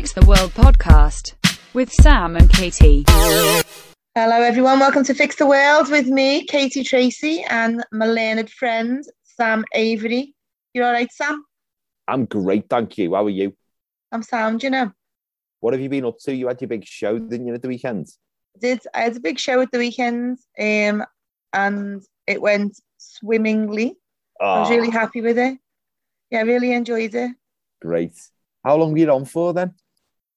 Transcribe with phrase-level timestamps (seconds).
[0.00, 1.34] Fix the World podcast
[1.74, 3.04] with Sam and Katie.
[4.14, 4.78] Hello, everyone.
[4.78, 10.34] Welcome to Fix the World with me, Katie Tracy, and my learned friend, Sam Avery.
[10.72, 11.44] You all right, Sam?
[12.08, 13.14] I'm great, thank you.
[13.14, 13.54] How are you?
[14.10, 14.90] I'm sound, you know.
[15.60, 16.34] What have you been up to?
[16.34, 18.06] You had your big show, didn't you, at the weekend?
[18.56, 18.80] I did.
[18.94, 21.04] I had a big show at the weekend, um,
[21.52, 23.96] and it went swimmingly.
[24.40, 25.58] I was Oh, really happy with it.
[26.30, 27.32] Yeah, I really enjoyed it.
[27.82, 28.14] great.
[28.64, 29.74] How long were you on for then?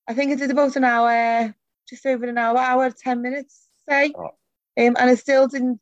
[0.08, 1.56] I think I did about an hour,
[1.88, 4.14] just over an hour, hour, 10 minutes, say.
[4.16, 4.26] Oh.
[4.26, 4.32] Um,
[4.76, 5.80] and I still didn't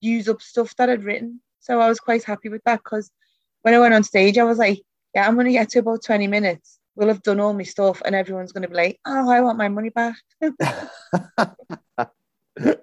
[0.00, 1.40] use up stuff that I'd written.
[1.60, 3.10] So I was quite happy with that because
[3.62, 4.80] when I went on stage, I was like,
[5.14, 6.78] yeah, I'm going to get to about 20 minutes.
[6.94, 9.58] We'll have done all my stuff and everyone's going to be like, oh, I want
[9.58, 10.16] my money back.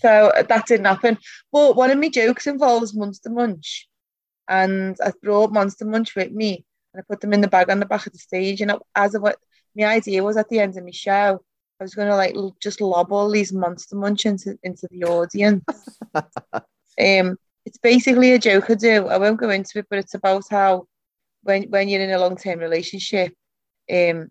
[0.00, 1.18] So that didn't happen.
[1.52, 3.88] But one of my jokes involves Monster Munch.
[4.48, 6.64] And I brought Monster Munch with me
[6.94, 8.60] and I put them in the bag on the back of the stage.
[8.60, 9.36] And as of what
[9.76, 11.42] my idea was at the end of my show,
[11.80, 15.04] I was going to like l- just lob all these Monster Munch into, into the
[15.04, 15.64] audience.
[16.14, 19.06] um, it's basically a joke I do.
[19.08, 20.86] I won't go into it, but it's about how
[21.42, 23.32] when, when you're in a long term relationship,
[23.90, 24.30] um,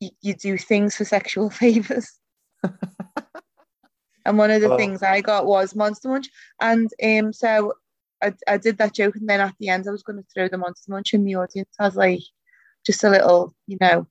[0.00, 2.18] you, you do things for sexual favors.
[4.24, 6.28] And one of the things I got was Monster Munch.
[6.60, 7.74] And um, so
[8.22, 9.16] I, I did that joke.
[9.16, 11.36] And then at the end, I was going to throw the Monster Munch in the
[11.36, 11.70] audience.
[11.78, 12.20] I was like,
[12.86, 14.06] just a little, you know,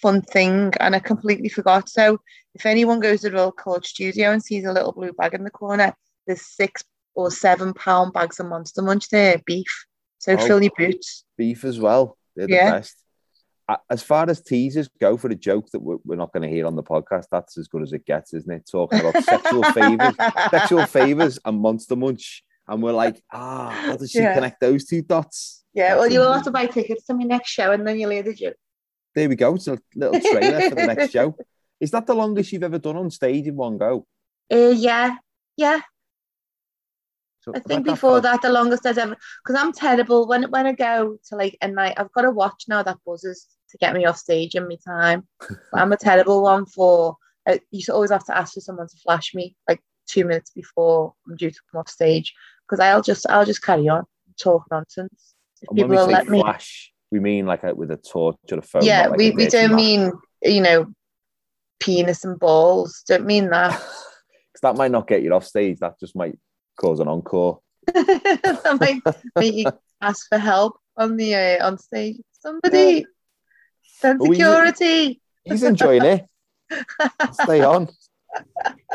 [0.00, 0.72] fun thing.
[0.80, 1.88] And I completely forgot.
[1.88, 2.18] So
[2.54, 5.44] if anyone goes to the Royal Court Studio and sees a little blue bag in
[5.44, 5.94] the corner,
[6.26, 6.82] there's six
[7.14, 9.86] or seven pound bags of Monster Munch there, beef.
[10.18, 10.46] So Oh.
[10.46, 11.24] fill your boots.
[11.36, 12.16] Beef as well.
[12.34, 12.70] They're the Yeah.
[12.78, 12.96] best.
[13.90, 16.66] As far as teasers go for a joke that we're we're not going to hear
[16.66, 18.68] on the podcast, that's as good as it gets, isn't it?
[18.70, 20.14] Talking about sexual favors,
[20.50, 24.34] sexual favors, and Monster Munch, and we're like, ah, how does she Yeah.
[24.34, 25.64] connect those two dots?
[25.74, 28.22] Yeah, well, you'll have to buy tickets to my next show and then you'll hear
[28.22, 28.56] the joke.
[29.16, 29.54] There we go.
[29.54, 31.34] It's a little trailer for the next show.
[31.80, 34.06] Is that the longest you've ever done on stage in one go?
[34.52, 35.16] Uh, yeah,
[35.56, 35.80] yeah.
[37.40, 40.66] So I think that- before that the longest I've ever, because I'm terrible when when
[40.66, 43.94] I go to like a night, I've got a watch now that buzzes to get
[43.94, 45.26] me off stage in my time.
[45.74, 47.16] I'm a terrible one for.
[47.48, 50.50] Uh, you should always have to ask for someone to flash me like two minutes
[50.50, 52.34] before I'm due to come off stage
[52.68, 54.04] because I'll just I'll just carry on
[54.38, 55.34] talk nonsense.
[55.62, 58.62] If people will let me, flash, we mean like a, with a torch or a
[58.62, 58.84] phone.
[58.84, 60.12] yeah, like we, we don't mean
[60.42, 60.86] you know
[61.80, 63.02] penis and balls.
[63.06, 63.80] Don't mean that.
[64.52, 65.80] Because that might not get you off stage.
[65.80, 66.38] That just might
[66.80, 67.60] cause an encore.
[67.92, 69.02] that might
[69.36, 69.66] make you
[70.00, 72.16] ask for help on the uh, on stage.
[72.40, 73.04] Somebody,
[73.82, 75.20] send Well, we- security.
[75.44, 76.26] He's enjoying it.
[77.32, 77.90] Stay on.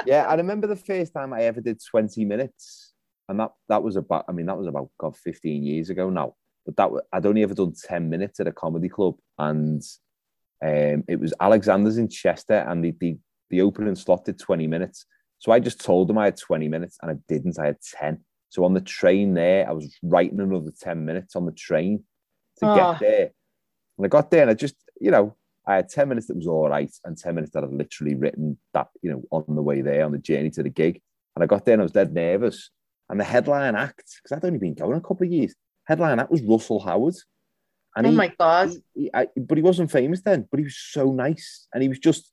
[0.08, 2.94] Yeah, I remember the first time I ever did 20 minutes.
[3.30, 6.34] And that that was about, I mean, that was about God, 15 years ago now.
[6.66, 9.16] But that I'd only ever done 10 minutes at a comedy club.
[9.38, 9.82] And
[10.64, 13.18] um, it was Alexander's in Chester, and the, the
[13.50, 15.06] the opening slot did 20 minutes.
[15.40, 17.60] So I just told them I had 20 minutes and I didn't.
[17.60, 18.20] I had 10.
[18.50, 22.04] So on the train there, I was writing another 10 minutes on the train
[22.60, 22.76] to Oh.
[22.76, 23.32] get there.
[23.98, 25.36] And I got there and I just, you know,
[25.68, 28.58] I had 10 minutes that was all right and 10 minutes that I'd literally written
[28.74, 31.02] that, you know, on the way there, on the journey to the gig.
[31.36, 32.70] And I got there and I was dead nervous.
[33.10, 35.56] And the headline act, because I'd only been going a couple of years,
[35.86, 37.16] headline that was Russell Howard.
[37.96, 38.72] And oh he, my god!
[38.94, 41.68] he- I, but he wasn't famous then, but he was so nice.
[41.74, 42.32] And he was just,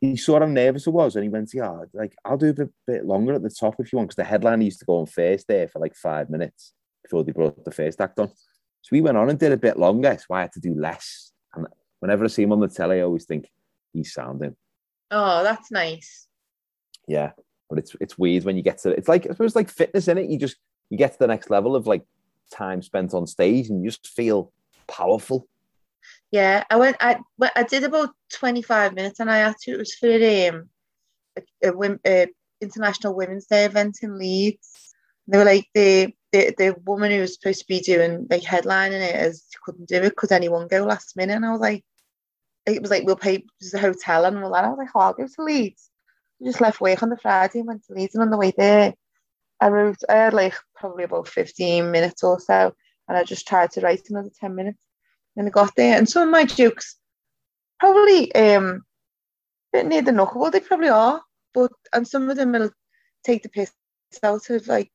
[0.00, 1.16] he saw how nervous I was.
[1.16, 3.92] And he went, yeah, like, I'll do a bit, bit longer at the top if
[3.92, 4.08] you want.
[4.10, 7.32] Because the headline used to go on first there for like five minutes before they
[7.32, 8.28] brought the first act on.
[8.28, 10.16] So we went on and did a bit longer.
[10.18, 11.32] So I had to do less.
[11.54, 11.66] And
[12.00, 13.48] whenever I see him on the telly, I always think
[13.92, 14.54] he's sounding.
[15.10, 16.28] Oh, that's nice.
[17.08, 17.32] Yeah.
[17.70, 20.18] But it's it's weird when you get to it's like I suppose like fitness in
[20.18, 20.28] it.
[20.28, 20.56] You just
[20.90, 22.04] you get to the next level of like
[22.50, 24.52] time spent on stage and you just feel
[24.86, 25.46] powerful.
[26.30, 26.96] Yeah, I went.
[27.00, 27.18] I
[27.54, 30.68] I did about twenty five minutes, and I actually it was for um
[31.36, 32.26] a, a, a
[32.60, 34.94] international Women's Day event in Leeds.
[35.28, 39.00] They were like the the the woman who was supposed to be doing like headlining
[39.08, 40.16] it as couldn't do it.
[40.16, 41.36] Could anyone go last minute?
[41.36, 41.84] And I was like,
[42.66, 44.64] it was like we'll pay the hotel and all that.
[44.64, 45.90] I was like, oh, I'll go to Leeds.
[46.42, 48.52] I just left work on the Friday and went to Leeds, and on the way
[48.56, 48.94] there,
[49.60, 49.98] I wrote.
[50.08, 52.74] I had like probably about fifteen minutes or so,
[53.08, 54.78] and I just tried to write another ten minutes.
[55.36, 56.96] And I got there, and some of my jokes
[57.80, 58.84] probably um
[59.72, 60.50] a bit near the knuckle.
[60.50, 61.22] They probably are,
[61.52, 62.70] but and some of them will
[63.24, 63.72] take the piss
[64.22, 64.90] out of like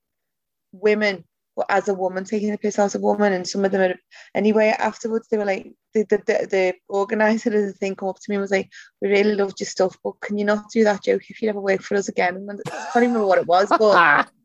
[0.71, 1.25] women
[1.56, 3.91] or as a woman taking the piss out of a woman, and some of them
[3.91, 3.95] are
[4.33, 4.73] anyway.
[4.77, 8.29] Afterwards, they were like the the, the, the organizer of the thing come up to
[8.29, 8.69] me and was like,
[9.01, 11.59] "We really loved your stuff, but can you not do that joke if you ever
[11.61, 14.29] work for us again?" And I can't even remember what it was, but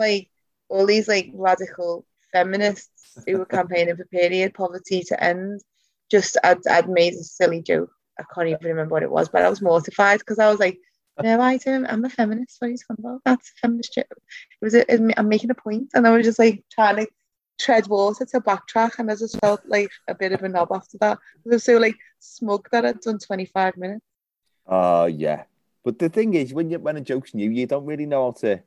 [0.00, 0.28] like
[0.68, 5.60] all these like radical feminists who were campaigning for period poverty to end
[6.10, 7.90] just I'd, I'd made a silly joke.
[8.18, 10.78] I can't even remember what it was, but I was mortified because I was like,
[11.22, 11.86] no, I don't.
[11.86, 12.56] I'm a feminist.
[12.58, 13.20] What are you talking about?
[13.24, 14.06] That's a feminist joke.
[14.10, 14.74] It was.
[14.74, 17.06] A, I'm making a point, and I was just like trying to
[17.58, 20.98] tread water to backtrack, and I just felt like a bit of a knob after
[20.98, 21.18] that.
[21.18, 24.04] I was so like smug that I'd done 25 minutes.
[24.66, 25.44] Oh yeah,
[25.84, 28.32] but the thing is, when you when a joke's new, you don't really know how
[28.40, 28.62] to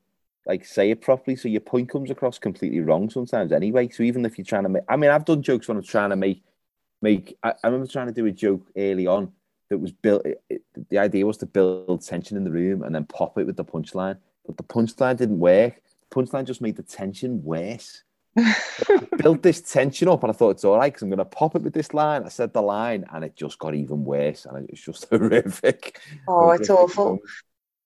[0.45, 3.90] like say it properly, so your point comes across completely wrong sometimes anyway.
[3.90, 6.10] So even if you're trying to make, I mean, I've done jokes when I'm trying
[6.10, 6.44] to make
[7.01, 7.38] make.
[7.44, 9.31] I, I remember trying to do a joke early on
[9.69, 10.25] that was built.
[10.25, 13.45] It, it, the idea was to build tension in the room and then pop it
[13.45, 15.81] with the punchline, but the punchline didn't work.
[16.10, 18.04] The punchline just made the tension worse.
[19.18, 21.56] built this tension up, and I thought it's all right because I'm going to pop
[21.56, 22.24] it with this line.
[22.24, 26.00] I said the line, and it just got even worse, and it's just horrific.
[26.28, 27.19] Oh, it's awful.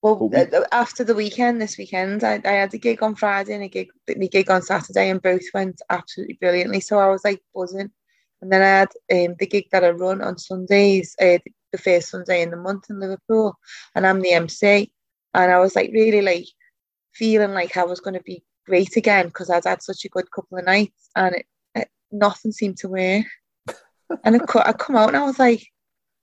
[0.02, 0.38] Well, we,
[0.72, 3.90] after the weekend, this weekend, I, I had a gig on Friday and a gig,
[4.08, 6.82] a gig on Saturday, and both went absolutely brilliantly.
[6.82, 7.92] So I was like buzzing.
[8.42, 8.90] And then I had
[9.30, 11.40] um, the gig that I run on Sundays, uh,
[11.72, 13.58] the first Sunday in the month in Liverpool,
[13.96, 14.92] and I'm the MC.
[15.34, 16.46] And I was like really like
[17.14, 20.30] feeling like I was going to be great again because I'd had such a good
[20.32, 23.26] couple of nights, and it, it, nothing seemed to work.
[24.24, 25.66] and I, I come out and I was like,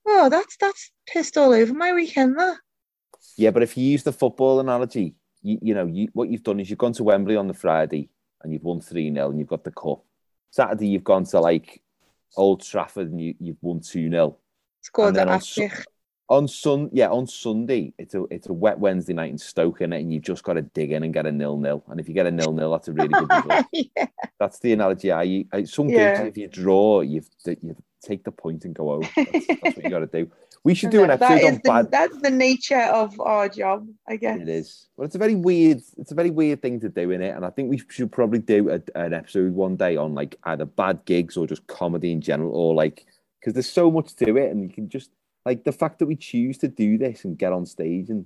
[0.07, 2.39] oh, that's that's pissed all over my weekend.
[2.39, 2.61] There.
[3.37, 6.61] Yeah, but if you use the football analogy, you, you know, you, what you've done
[6.61, 8.09] is you've gone to Wembley on the Friday
[8.43, 10.05] and you've won 3 0 and you've got the cup.
[10.51, 11.83] Saturday, you've gone to like
[12.37, 14.37] Old Trafford and you, you've won 2 0.
[14.83, 15.69] Scored on, su-
[16.29, 19.93] on Sun, yeah, on Sunday, it's a it's a wet Wednesday night in Stoke, in
[19.93, 21.85] it, and you've just got to dig in and get a nil nil.
[21.89, 23.67] And if you get a nil nil, that's a really good result.
[23.73, 24.07] yeah.
[24.39, 26.17] That's the analogy I, I some yeah.
[26.17, 29.09] games if you draw, you've you take the point and go home.
[29.17, 30.31] That's, that's what you got to do.
[30.65, 31.91] We should do an episode on the, bad.
[31.91, 34.41] That's the nature of our job, I guess.
[34.41, 34.87] It is.
[34.97, 35.83] Well, it's a very weird.
[35.99, 38.39] It's a very weird thing to do in it, and I think we should probably
[38.39, 42.23] do a, an episode one day on like either bad gigs or just comedy in
[42.23, 43.05] general, or like
[43.39, 45.11] because there's so much to it, and you can just
[45.45, 48.25] like the fact that we choose to do this and get on stage and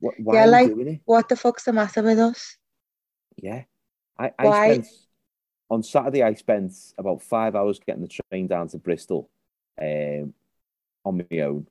[0.00, 2.58] what, why yeah, like what the fuck's the matter with us?
[3.36, 3.62] Yeah,
[4.18, 4.72] I, I why?
[4.74, 4.88] spent
[5.70, 6.22] on Saturday.
[6.22, 9.30] I spent about five hours getting the train down to Bristol.
[9.80, 10.34] Um,
[11.04, 11.66] on my own,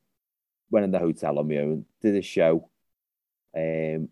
[0.70, 2.70] went in the hotel on my own, did a show,
[3.56, 4.10] um,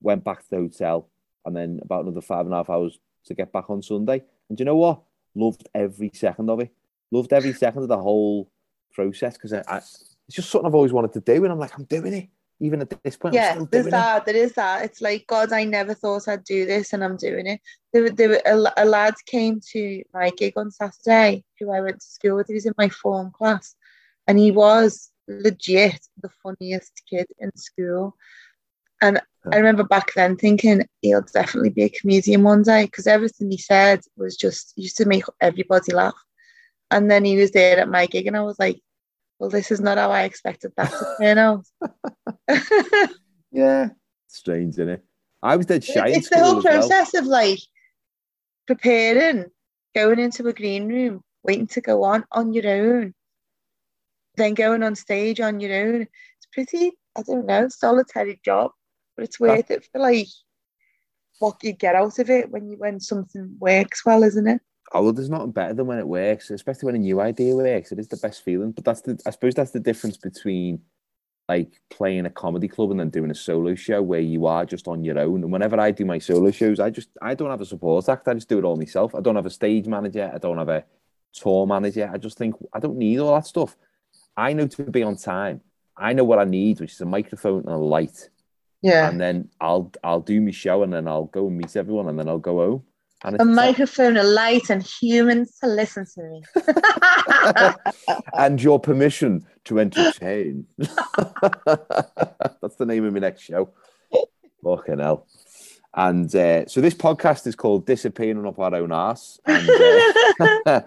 [0.00, 1.08] went back to the hotel,
[1.44, 4.22] and then about another five and a half hours to get back on Sunday.
[4.48, 5.02] And you know what?
[5.34, 6.70] Loved every second of it.
[7.10, 8.50] Loved every second of the whole
[8.92, 12.12] process because it's just something I've always wanted to do, and I'm like, I'm doing
[12.12, 12.28] it.
[12.60, 14.24] Even at this point, yeah, there's that.
[14.24, 14.84] There is that.
[14.84, 17.60] It's like God, I never thought I'd do this, and I'm doing it.
[17.92, 22.06] There, there a, a lad came to my gig on Saturday who I went to
[22.06, 22.46] school with.
[22.46, 23.74] He was in my form class,
[24.26, 28.16] and he was legit the funniest kid in school.
[29.00, 29.20] And
[29.50, 33.58] I remember back then thinking he'll definitely be a comedian one day because everything he
[33.58, 36.14] said was just used to make everybody laugh.
[36.90, 38.80] And then he was there at my gig, and I was like,
[39.38, 41.64] "Well, this is not how I expected that to turn out."
[43.50, 43.88] yeah,
[44.28, 45.04] strange, isn't it?
[45.42, 46.08] I was dead shy.
[46.08, 47.22] It's the whole process well.
[47.22, 47.60] of like
[48.66, 49.46] preparing,
[49.94, 53.14] going into a green room, waiting to go on on your own,
[54.36, 58.72] then going on stage on your own, it's pretty, I don't know, solitary job,
[59.16, 60.28] but it's worth it for like
[61.38, 64.60] what you get out of it when you when something works well, isn't it?
[64.94, 67.92] Oh well, there's nothing better than when it works, especially when a new idea works.
[67.92, 68.72] It is the best feeling.
[68.72, 70.80] But that's the I suppose that's the difference between
[71.48, 74.86] like playing a comedy club and then doing a solo show where you are just
[74.86, 75.42] on your own.
[75.42, 78.28] And whenever I do my solo shows, I just I don't have a support act.
[78.28, 79.14] I just do it all myself.
[79.14, 80.30] I don't have a stage manager.
[80.32, 80.84] I don't have a
[81.32, 82.10] tour manager.
[82.12, 83.76] I just think I don't need all that stuff.
[84.36, 85.60] I know to be on time.
[85.96, 88.30] I know what I need, which is a microphone and a light.
[88.80, 89.08] Yeah.
[89.08, 92.18] And then I'll I'll do my show and then I'll go and meet everyone and
[92.18, 92.82] then I'll go home.
[93.24, 96.42] And a microphone, a light, and humans to listen to me.
[98.36, 100.66] and your permission to entertain.
[100.76, 100.90] That's
[102.78, 103.70] the name of my next show.
[104.64, 105.28] Fucking hell.
[105.94, 109.38] And uh, so this podcast is called Disappearing Up Our Own Arse.
[109.44, 109.70] And,
[110.66, 110.80] uh,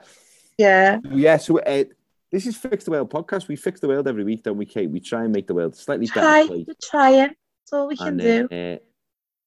[0.57, 0.99] yeah.
[1.09, 1.37] Yeah.
[1.37, 1.85] So uh,
[2.35, 3.47] this is Fix the World podcast.
[3.47, 4.89] We fix the world every week, don't we, Kate?
[4.89, 6.47] We try and make the world slightly try, better.
[6.47, 6.65] Place.
[6.83, 7.29] Trying.
[7.29, 8.55] That's all we can and, do.
[8.55, 8.77] Uh,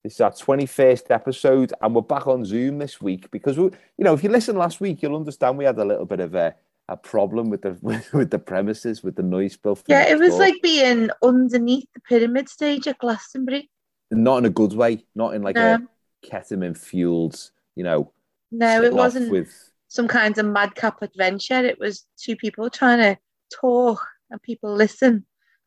[0.02, 4.04] this is our 21st episode, and we're back on Zoom this week because we, you
[4.04, 6.54] know, if you listen last week, you'll understand we had a little bit of a,
[6.88, 9.78] a problem with the with, with the premises, with the noise bill.
[9.86, 10.38] Yeah, it was door.
[10.38, 13.68] like being underneath the pyramid stage at Glastonbury.
[14.10, 15.74] Not in a good way, not in like no.
[15.74, 18.12] a ketamine fueled, you know.
[18.50, 21.64] No, it wasn't with some kind of madcap adventure.
[21.64, 23.18] It was two people trying to
[23.52, 25.24] talk and people listen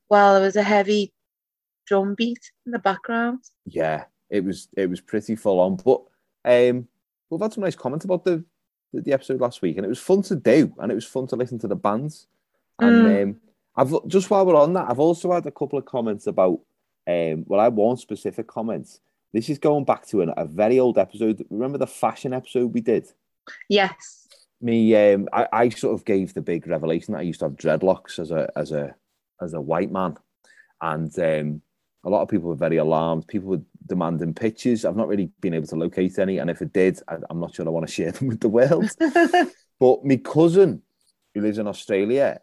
[0.08, 1.13] while there was a heavy
[1.88, 3.40] drum beat in the background.
[3.66, 5.75] Yeah, it was it was pretty full on.
[5.78, 6.01] But
[6.46, 6.88] um,
[7.30, 8.44] we've had some nice comments about the
[8.94, 11.28] the, the episode last week, and it was fun to do, and it was fun
[11.28, 12.28] to listen to the bands.
[12.80, 13.24] And Mm.
[13.24, 13.36] um,
[13.75, 16.60] I've just while we're on that, I've also had a couple of comments about.
[17.08, 19.00] Um, well, I want specific comments.
[19.34, 21.44] This is going back to an, a very old episode.
[21.50, 23.12] Remember the fashion episode we did?
[23.70, 24.27] Yes.
[24.62, 27.55] Me, um, I, I sort of gave the big revelation that I used to have
[27.55, 28.93] dreadlocks as a as a
[29.41, 30.17] as a white man,
[30.81, 31.62] and um,
[32.03, 33.27] a lot of people were very alarmed.
[33.27, 34.86] People were demanding pictures.
[34.86, 37.55] I've not really been able to locate any, and if it did, I, I'm not
[37.55, 38.89] sure I want to share them with the world.
[39.81, 40.84] But my cousin,
[41.34, 42.39] who lives in Australia,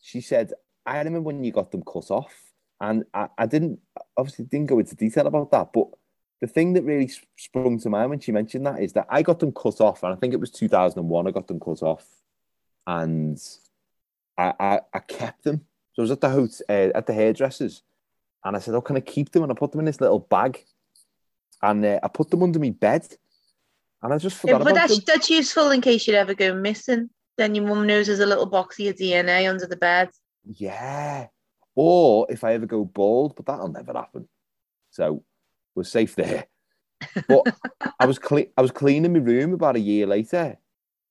[0.00, 0.52] she said,
[0.86, 2.34] I remember when you got them cut off.
[2.80, 3.80] And I, I didn't,
[4.16, 5.70] obviously, didn't go into detail about that.
[5.74, 5.88] But
[6.40, 9.40] the thing that really sprung to mind when she mentioned that is that I got
[9.40, 10.02] them cut off.
[10.02, 12.06] And I think it was 2001, I got them cut off.
[12.86, 13.40] And
[14.36, 15.66] I, I, I kept them.
[15.92, 17.82] So I was at the hotel, uh, at the hairdressers.
[18.44, 19.42] And I said, Oh, can I keep them?
[19.42, 20.64] And I put them in this little bag.
[21.60, 23.04] And uh, I put them under my bed.
[24.00, 25.04] And I just Yeah, forgot but about that's them.
[25.06, 27.10] that's useful in case you ever go missing.
[27.36, 30.10] Then your mum knows there's a little box of your DNA under the bed.
[30.44, 31.26] Yeah.
[31.74, 34.28] Or if I ever go bald, but that'll never happen.
[34.90, 35.24] So
[35.78, 36.44] we're safe there.
[37.28, 37.56] But
[38.00, 40.58] I was cle- I was cleaning my room about a year later,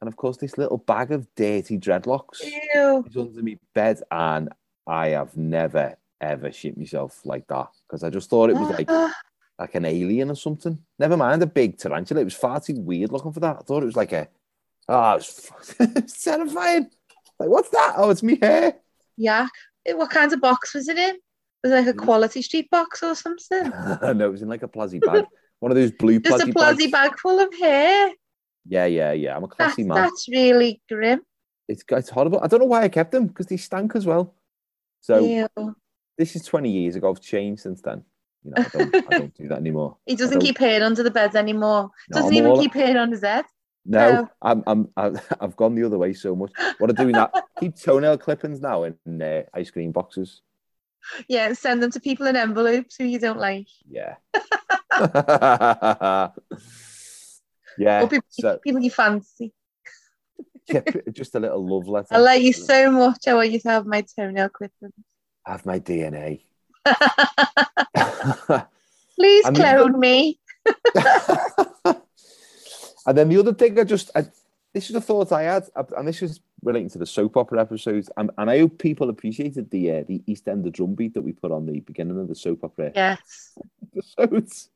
[0.01, 2.41] and of course this little bag of dirty dreadlocks
[2.75, 3.03] Ew.
[3.07, 4.50] is under my bed, and
[4.86, 8.88] I have never ever shit myself like that because I just thought it was like
[8.89, 9.13] Ah,
[9.59, 10.77] like an alien or something.
[11.00, 12.21] Never mind a big tarantula.
[12.21, 13.57] It was far too weird looking for that.
[13.57, 14.27] I thought it was like a
[14.89, 16.89] oh, it was, it terrifying.
[17.39, 17.93] Like what's that?
[17.97, 18.74] Oh, it's me hair.
[19.25, 21.17] Eh, What kind of box was it in?
[21.67, 22.05] Was it like a Mm.
[22.05, 23.69] quality street box or something?
[24.17, 25.25] no, it was in like a plazzy bag.
[25.59, 26.88] One of those blue Just a bags.
[26.91, 28.12] bag full of hair.
[28.69, 29.36] Yeah, yeah, yeah.
[29.36, 29.89] I'm a That's, man.
[29.89, 31.21] that's really grim.
[31.67, 32.39] It's it's horrible.
[32.41, 34.36] I don't know why I kept them because they stank as well.
[35.01, 35.75] So Ew.
[36.17, 37.09] this is 20 years ago.
[37.09, 38.03] I've changed since then.
[38.43, 39.97] You know, I don't, I don't do that anymore.
[40.05, 41.91] He doesn't keep hair under the bed anymore.
[42.09, 43.43] No, Doesn't I'm even keep hair on his head.
[43.86, 44.29] No, No.
[44.41, 46.51] I'm, I'm, I'm, I've gone the other way so much.
[46.77, 50.41] What I do now, keep toenail clippings now in uh, ice cream boxes.
[51.27, 53.67] Yeah, send them to people in envelopes who you don't like.
[53.89, 54.15] Yeah.
[57.77, 58.01] yeah.
[58.03, 59.53] Or people, So, people you fancy.
[60.67, 62.07] yeah, just a little love letter.
[62.11, 63.27] I like you so much.
[63.27, 64.93] I want you to have my toenail clippings.
[65.45, 66.41] Have my DNA.
[69.15, 70.39] Please clone me.
[73.05, 74.25] and then the other thing I just, I,
[74.73, 78.09] this is a thought I had, and this is relating to the soap opera episodes,
[78.17, 81.31] and, and I hope people appreciated the uh, the East End drum beat that we
[81.33, 83.57] put on the beginning of the soap opera Yes.
[83.95, 84.69] episodes.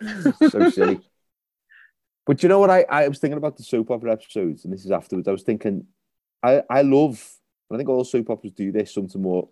[0.40, 1.00] so silly.
[2.26, 2.70] But you know what?
[2.70, 5.28] I, I was thinking about the soap opera episodes, and this is afterwards.
[5.28, 5.86] I was thinking,
[6.42, 7.22] I, I love,
[7.72, 9.48] I think all soap operas do this, some to more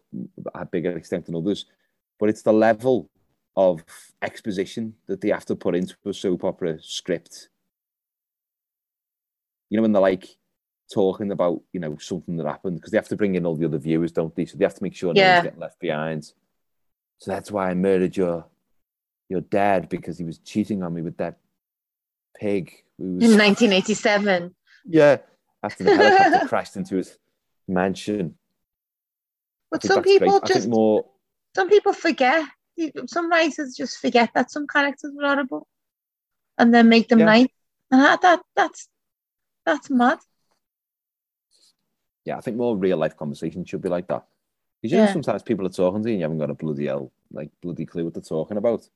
[0.55, 1.67] a bigger extent than others,
[2.19, 3.11] but it's the level
[3.57, 3.85] of
[4.23, 7.49] exposition that they have to put into a soap opera script.
[9.69, 10.29] You know, when they're like
[10.93, 13.65] talking about, you know, something that happened, because they have to bring in all the
[13.65, 14.45] other viewers, don't they?
[14.47, 16.25] So they have to make sure no one's getting left behind.
[17.19, 18.47] So that's why I murdered your
[19.29, 21.39] your dad because he was cheating on me with that
[22.39, 22.83] pig.
[22.99, 24.55] In 1987.
[24.85, 25.17] yeah,
[25.63, 27.17] after the helicopter crashed into his
[27.67, 28.37] mansion.
[29.71, 30.21] But some great.
[30.21, 31.07] people just, more.
[31.55, 32.45] some people forget.
[33.07, 35.67] Some writers just forget that some characters were horrible,
[36.59, 37.25] and then make them Yeah.
[37.27, 37.49] nice.
[37.91, 38.89] And that, that that's
[39.65, 40.19] that's mad.
[42.25, 44.25] Yeah, I think more real life conversations should be like that.
[44.81, 46.87] Because you know, sometimes people are talking to you and you haven't got a bloody
[46.87, 48.89] hell, like bloody clue what they're talking about.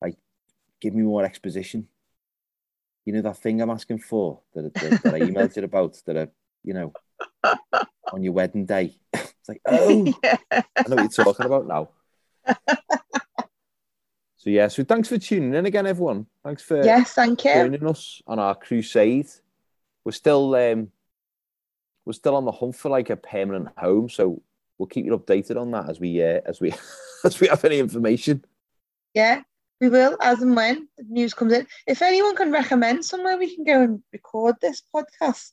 [0.00, 0.16] Like,
[0.80, 1.88] give me more exposition.
[3.04, 6.16] You know that thing I'm asking for that, that, that I emailed you about that,
[6.16, 6.28] I,
[6.64, 6.92] you know,
[8.12, 8.96] on your wedding day.
[9.12, 10.36] it's like, oh, yeah.
[10.52, 11.88] I know what you're talking about now.
[14.36, 16.26] so yeah, so thanks for tuning in again, everyone.
[16.44, 17.54] Thanks for Yes, thank you.
[17.54, 19.28] joining us on our crusade.
[20.04, 20.92] We're still um,
[22.06, 24.40] we're still on the hunt for like a permanent home, so
[24.78, 26.72] we'll keep you updated on that as we uh, as we
[27.24, 28.44] as we have any information.
[29.12, 29.42] Yeah,
[29.80, 31.66] we will as and when the news comes in.
[31.86, 35.52] If anyone can recommend somewhere we can go and record this podcast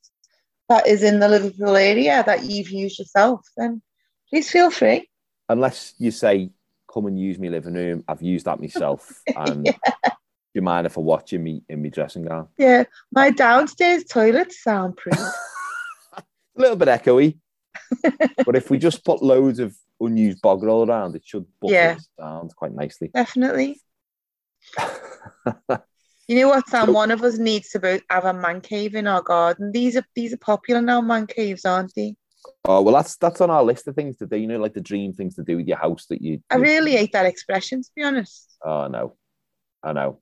[0.70, 3.82] that is in the Liverpool area that you've used yourself, then
[4.30, 5.10] please feel free.
[5.50, 6.52] Unless you say,
[6.94, 9.72] "Come and use my living room," I've used that myself, and do
[10.54, 12.48] you mind if I watch you me in my dressing gown?
[12.60, 15.18] Yeah, my downstairs toilet's soundproof.
[16.58, 17.40] A little bit echoey,
[18.46, 21.94] but if we just put loads of unused bog roll around, it should buffer Yeah.
[21.96, 23.10] the sound quite nicely.
[23.14, 23.80] Definitely.
[26.30, 26.86] You know what, Sam?
[26.86, 29.74] So- One of us needs to both have a man cave in our garden.
[29.74, 32.16] These are these are popular now, man caves, aren't they?
[32.64, 34.38] Oh well, that's that's on our list of things to do.
[34.38, 36.42] You know, like the dream things to do with your house that you.
[36.50, 38.56] I you- really hate that expression, to be honest.
[38.64, 39.18] Oh no,
[39.84, 40.22] I know.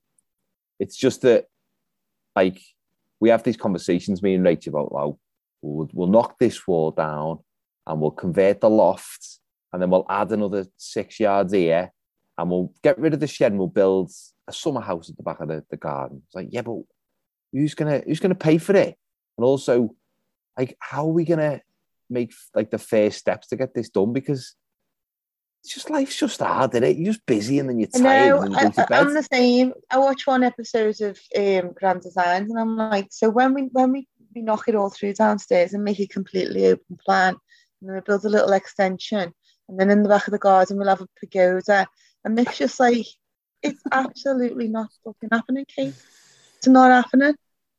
[0.80, 1.46] It's just that,
[2.34, 2.60] like,
[3.20, 5.20] we have these conversations, me and Rachel, about well,
[5.62, 7.38] we'll, we'll knock this wall down
[7.86, 9.38] and we'll convert the loft
[9.72, 11.92] and then we'll add another six yards here
[12.38, 14.10] and we'll get rid of the shed and we'll build
[14.48, 16.22] a summer house at the back of the, the garden.
[16.26, 16.78] It's like, yeah, but
[17.52, 18.96] who's gonna who's gonna pay for it?
[19.38, 19.94] And also,
[20.58, 21.60] like, how are we gonna
[22.10, 24.12] make like the first steps to get this done?
[24.12, 24.54] Because
[25.62, 26.96] it's just life's just hard, isn't it?
[26.96, 29.06] You're just busy and then you're tired No, and you I, go to bed.
[29.06, 29.72] I'm the same.
[29.90, 33.92] I watch one episode of um, Grand Designs, and I'm like, so when we when
[33.92, 37.36] we, we knock it all through downstairs and make it completely open plan,
[37.80, 39.32] and then we build a little extension,
[39.68, 41.86] and then in the back of the garden we'll have a pagoda,
[42.24, 43.06] and Nick's just like,
[43.62, 45.94] it's absolutely not fucking happening, Kate.
[46.58, 47.34] It's not happening.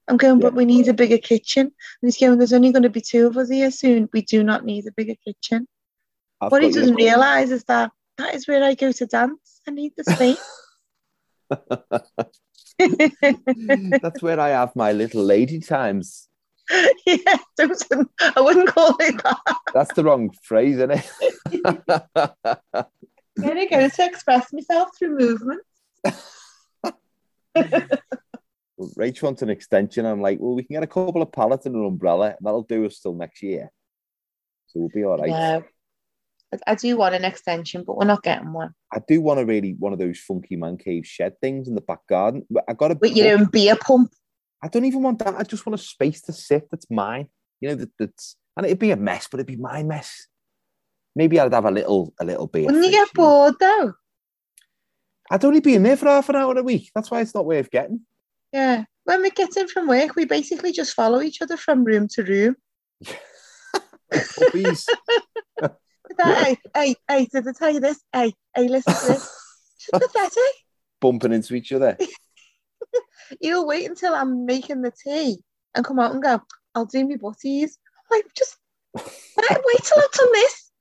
[0.07, 1.65] I'm going, but we need a bigger kitchen.
[1.65, 4.09] And he's going, there's only going to be two of us here soon.
[4.11, 5.67] We do not need a bigger kitchen.
[6.41, 9.61] I've what he doesn't realise is that that is where I go to dance.
[9.67, 10.37] I need the space.
[14.01, 16.27] That's where I have my little lady times.
[17.05, 19.57] yeah, I wouldn't call it that.
[19.73, 22.85] That's the wrong phrase, isn't it?
[23.35, 25.61] There I go to express myself through movement.
[27.57, 30.05] Rach wants an extension.
[30.05, 32.63] I'm like, well, we can get a couple of pallets and an umbrella, and that'll
[32.63, 33.71] do us till next year.
[34.67, 35.29] So we'll be all right.
[35.29, 35.61] Yeah.
[36.67, 38.75] I- do want an extension, but we're not getting one.
[38.91, 41.81] I do want a really one of those funky man cave shed things in the
[41.81, 42.45] back garden.
[42.49, 42.95] But I got a.
[42.95, 44.13] But you know, beer pump.
[44.63, 45.35] I don't even want that.
[45.35, 47.27] I just want a space to sit that's mine.
[47.59, 50.27] You know, that, that's and it'd be a mess, but it'd be my mess.
[51.15, 52.65] Maybe I'd have a little a little beer.
[52.65, 53.93] Wouldn't you get bored though?
[55.29, 56.91] I'd only be in there for half an hour a week.
[56.95, 58.01] That's why it's not worth getting.
[58.51, 58.85] Yeah.
[59.05, 62.23] When we get in from work, we basically just follow each other from room to
[62.23, 62.55] room.
[64.35, 64.87] Puppies.
[66.19, 67.99] Hey, hey, hey, did I tell you this?
[68.11, 69.39] Hey, hey, listen to this.
[69.79, 70.53] Just pathetic.
[71.01, 71.97] bumping into each other.
[73.39, 75.37] You'll wait until I'm making the tea
[75.75, 76.41] and come out and go,
[76.75, 77.77] I'll do my butties.
[78.11, 78.57] Like, just
[78.95, 80.71] wait wait till I've done this.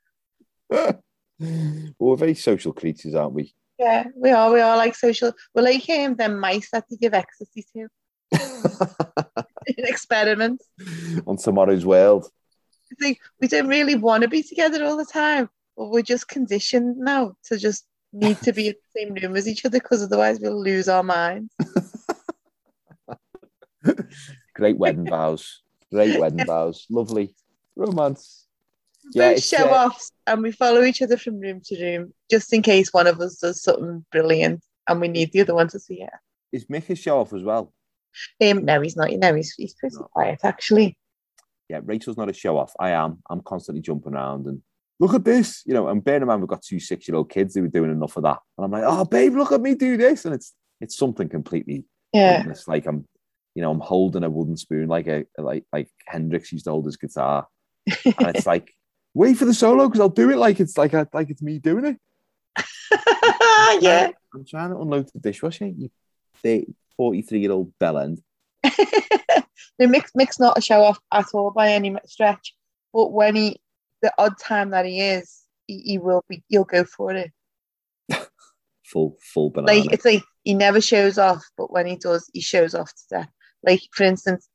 [1.99, 3.55] well, we're very social creatures, aren't we?
[3.79, 4.53] Yeah, we are.
[4.53, 5.33] We are like social.
[5.55, 7.89] We're like um, them mice that they give ecstasy to
[8.33, 9.49] in
[9.79, 10.69] experiments.
[11.27, 12.29] On tomorrow's world.
[12.91, 16.29] It's like, we don't really want to be together all the time, but we're just
[16.29, 20.03] conditioned now to just need to be in the same room as each other because
[20.03, 21.55] otherwise we'll lose our minds.
[24.55, 25.63] Great wedding vows.
[25.91, 26.87] Great wedding vows.
[26.91, 27.35] Lovely.
[27.77, 28.47] Romance.
[29.13, 32.53] Yeah, Both show uh, offs and we follow each other from room to room just
[32.53, 35.81] in case one of us does something brilliant and we need the other one to
[35.81, 36.11] see it.
[36.53, 37.73] Is Mick a show off as well?
[38.41, 39.11] Um, no, he's not.
[39.11, 40.97] You know, he's, he's pretty quiet actually.
[41.69, 42.75] Yeah, Rachel's not a show off.
[42.79, 43.23] I am.
[43.31, 44.63] I'm constantly jumping around and
[45.01, 45.63] look at this.
[45.67, 47.69] You know, and bearing in mind we've got two six year old kids who are
[47.69, 48.39] doing enough of that.
[48.57, 50.25] And I'm like, oh babe, look at me do this.
[50.25, 52.45] And it's it's something completely Yeah.
[52.49, 53.07] It's like I'm,
[53.55, 56.87] you know, I'm holding a wooden spoon like a like like Hendrix used to hold
[56.87, 57.47] his guitar,
[57.87, 58.73] and it's like
[59.15, 61.59] wait for the solo because I'll do it like it's like I, like it's me
[61.59, 61.99] doing it.
[63.81, 64.11] yeah.
[64.35, 65.67] I'm trying to unload the dishwasher.
[65.67, 65.91] You
[66.97, 68.23] 43 year old bellend.
[68.65, 68.73] no,
[69.87, 72.55] Mick's, Mick's not a show off at all by any stretch.
[72.93, 73.61] But when he,
[74.03, 77.31] the odd time that he is, he, he will be, he'll go for it.
[78.85, 79.79] Full full banana.
[79.79, 83.03] Like it's like he never shows off, but when he does, he shows off to
[83.09, 83.29] death.
[83.65, 84.49] Like for instance,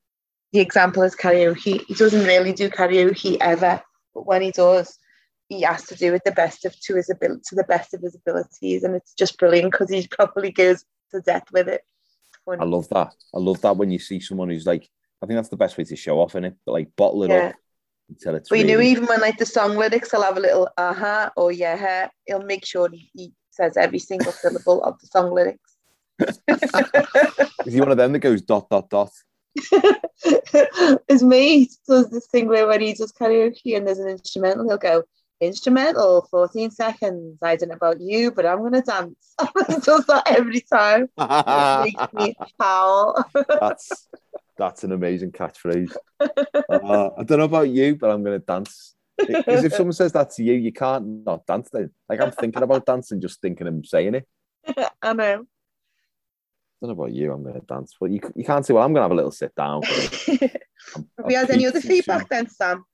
[0.54, 1.84] the example is karaoke.
[1.86, 3.82] He doesn't really do karaoke ever,
[4.14, 4.98] but when he does,
[5.50, 8.02] he has to do it the best of to his ability, to the best of
[8.02, 11.82] his abilities, and it's just brilliant because he probably goes to death with it.
[12.46, 12.62] Funny.
[12.62, 13.14] I love that.
[13.34, 14.90] I love that when you see someone who's like,
[15.22, 17.30] I think that's the best way to show off in it, but like bottle it
[17.30, 17.48] Yeah.
[17.50, 17.56] up
[18.10, 18.50] until it's.
[18.50, 21.32] But you know, really- even when like the song lyrics, he'll have a little uh-huh
[21.38, 25.77] or yeah, he'll make sure he, he says every single syllable of the song lyrics.
[26.20, 29.12] Is he one of them that goes dot dot dot?
[31.08, 34.78] His mate does this thing where when he does karaoke and there's an instrumental, he'll
[34.78, 35.04] go,
[35.42, 37.38] instrumental, 14 seconds.
[37.42, 39.36] I don't know about you, but I'm gonna dance.
[39.84, 41.10] does that every time.
[41.18, 43.24] Makes me howl.
[43.60, 44.08] that's
[44.58, 45.96] that's an amazing catchphrase.
[46.20, 48.96] Uh, I don't know about you, but I'm going to dance.
[49.18, 51.70] Because if someone says that to you, you can't not dance.
[51.72, 54.28] Then, like I'm thinking about dancing, just thinking I'm saying it.
[55.02, 55.46] I know.
[56.82, 57.34] I don't know about you.
[57.34, 59.16] I'm going to dance, but you you can't say, well, I'm going to have a
[59.16, 59.82] little sit down.
[60.96, 62.86] Have had any other feedback then, Sam?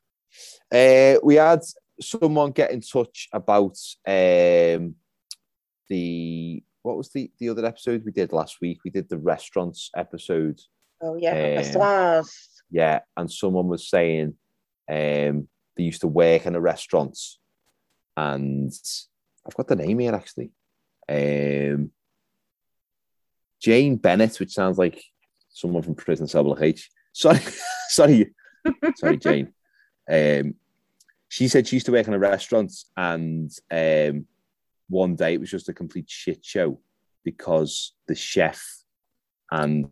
[0.74, 1.60] Uh, we had
[2.02, 4.96] someone get in touch about um,
[5.90, 8.80] the what was the the other episode we did last week?
[8.84, 10.60] We did the restaurants episode.
[11.02, 12.64] Oh yeah, Um, restaurants.
[12.72, 14.36] Yeah, and someone was saying
[14.90, 17.40] um, they used to work in the restaurants,
[18.18, 18.72] and
[19.46, 20.52] I've got the name here actually.
[21.10, 21.92] Um,
[23.64, 25.02] Jane Bennett, which sounds like
[25.50, 26.90] someone from Prison Cell Block H.
[27.14, 27.40] sorry,
[27.90, 28.34] sorry,
[28.96, 29.54] sorry, Jane.
[30.12, 30.56] Um,
[31.30, 34.28] she said she used to work in a restaurant, and um,
[34.90, 36.80] one day it was just a complete shit show
[37.24, 38.62] because the chef
[39.50, 39.88] and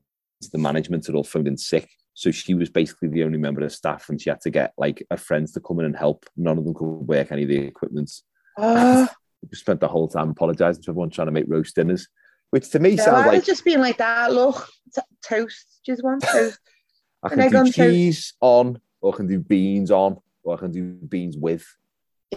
[0.52, 1.90] the management had all phoned in sick.
[2.14, 5.02] So she was basically the only member of staff, and she had to get like
[5.10, 6.26] her friends to come in and help.
[6.36, 8.12] None of them could work any of the equipment.
[8.58, 9.08] Oh,
[9.50, 12.08] We spent the whole time apologising to everyone trying to make roast dinners,
[12.52, 14.32] which to me no, sounds I like was just being like that.
[14.32, 15.80] Look, t- toast.
[15.86, 16.60] Just one toast.
[17.24, 17.76] I can do on toast.
[17.76, 21.66] cheese on, or I can do beans on, or I can do beans with.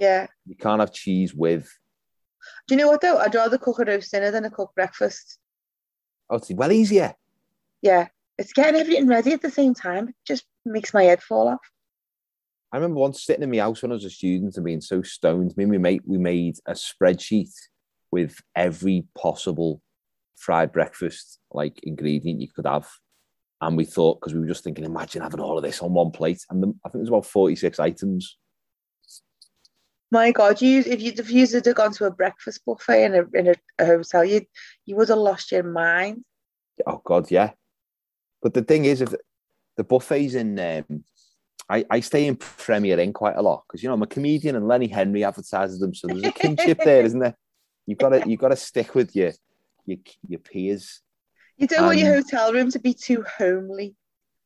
[0.01, 0.27] yeah.
[0.47, 1.71] You can't have cheese with.
[2.67, 3.19] Do you know what though?
[3.19, 5.39] I'd rather cook a roast dinner than a cook breakfast.
[6.31, 7.15] Oh, it's well easier.
[7.83, 8.09] Yeah.
[8.37, 10.09] It's getting everything ready at the same time.
[10.09, 11.61] It just makes my head fall off.
[12.73, 15.03] I remember once sitting in my house when I was a student and being so
[15.03, 15.55] stoned.
[15.57, 17.53] Me and my mate, we made a spreadsheet
[18.11, 19.81] with every possible
[20.37, 22.89] fried breakfast like ingredient you could have.
[23.61, 26.11] And we thought, because we were just thinking, imagine having all of this on one
[26.11, 26.45] plate.
[26.51, 28.37] And the, I think there's about 46 items.
[30.11, 33.25] My God, you if you if you had gone to a breakfast buffet in a
[33.33, 34.43] in a, a hotel, you
[34.85, 36.25] you would have lost your mind.
[36.87, 37.53] Oh, God, yeah.
[38.43, 39.15] But the thing is, if
[39.77, 41.05] the buffets in, um,
[41.69, 44.57] I, I stay in Premier Inn quite a lot because, you know, I'm a comedian
[44.57, 45.95] and Lenny Henry advertises them.
[45.95, 47.37] So there's a kinship there, isn't there?
[47.87, 49.33] You've got to, you've got to stick with your,
[49.87, 51.01] your, your peers.
[51.57, 53.95] You don't want your hotel room to be too homely.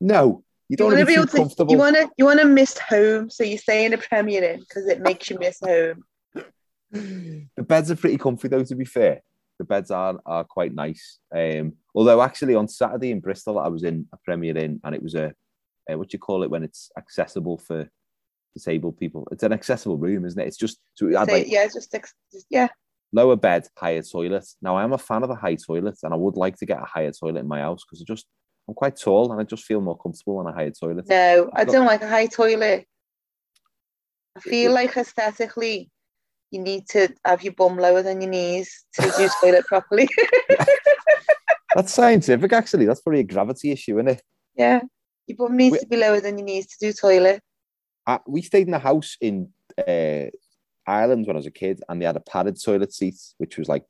[0.01, 1.73] No, you don't want to be, too comfortable.
[1.73, 4.61] You want to you want to miss home, so you stay in a Premier Inn
[4.61, 6.05] because it makes you miss home.
[6.93, 9.23] the beds are pretty comfy though, to be fair.
[9.59, 11.19] The beds are are quite nice.
[11.35, 15.03] Um, although actually on Saturday in Bristol, I was in a Premier Inn and it
[15.03, 15.33] was a,
[15.91, 17.89] uh, what do you call it when it's accessible for
[18.55, 19.27] disabled people?
[19.33, 20.47] It's an accessible room, isn't it?
[20.47, 22.69] It's just so it had So, like yeah, just, just yeah.
[23.13, 24.47] Lower bed, higher toilet.
[24.63, 26.79] Now I am a fan of a high toilet, and I would like to get
[26.83, 28.27] a higher toilet in my house because I just
[28.69, 31.09] I'm quite tall and I just feel more comfortable on a higher toilet.
[31.09, 32.87] No, I don't like a high toilet.
[34.37, 35.91] I feel like aesthetically,
[36.51, 40.09] you need to have your bum lower than your knees to do toilet properly.
[41.75, 42.87] That's scientific, actually.
[42.87, 44.23] That's probably a gravity issue, isn't it?
[44.57, 44.81] yeah,
[45.27, 47.41] your bum needs We- to be lower than your knees to do toilet.
[48.07, 50.31] I, we stayed in a house in uh,
[50.89, 53.69] Ireland when I was a kid, and they had a padded toilet seat, which was
[53.69, 53.85] like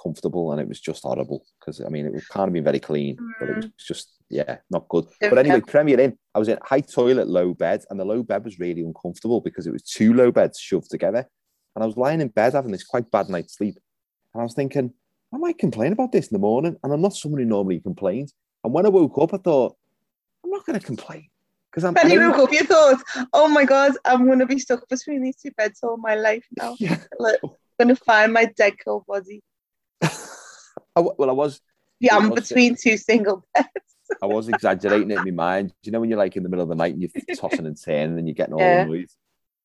[0.00, 2.80] comfortable, and it was just horrible because I mean it was kind of been very
[2.80, 3.72] clean, but it was mm.
[3.78, 5.06] just yeah, not good.
[5.20, 5.60] Don't But anyway.
[5.60, 8.82] Premier Inn, I was in high toilet, low bed, and the low bed was really
[8.82, 11.26] uncomfortable because it was two low beds shoved together,
[11.74, 13.76] and I was lying in bed having this quite bad night's sleep,
[14.32, 14.92] and I was thinking,
[15.32, 18.32] I might complain about this in the morning, and I'm not someone who normally complains.
[18.62, 19.76] And when I woke up, I thought,
[20.42, 21.28] I'm not going to complain
[21.74, 22.10] because I'm.
[22.10, 25.50] You woke up, you thought, "Oh my God, I'm gonna be stuck between these two
[25.56, 26.76] beds all my life now.
[26.80, 26.98] Yeah.
[27.18, 27.50] Like, I'm
[27.88, 29.42] gonna find my dead cold body.
[30.02, 31.60] I well, I was
[32.00, 32.54] Yeah, I'm Yeah, what's it?
[32.54, 33.68] between two single beds.
[34.22, 35.68] I was exaggerating it in my mind.
[35.70, 37.66] Do you know when you're like in the middle of the night and you're tossing
[37.66, 38.82] and turning and you're getting all Yeah.
[38.82, 39.08] annoyed?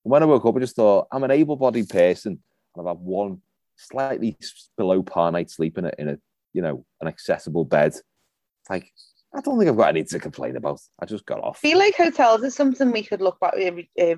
[0.05, 2.41] And when I woke up, I just thought, I'm an able bodied person
[2.75, 3.41] and I've had one
[3.75, 4.37] slightly
[4.77, 6.17] below par night sleep in a, in a,
[6.53, 7.93] you know, an accessible bed.
[8.69, 8.91] Like,
[9.33, 10.79] I don't think I've got anything to complain about.
[10.99, 11.59] I just got off.
[11.63, 14.15] I feel like hotels is something we could look back, uh, uh,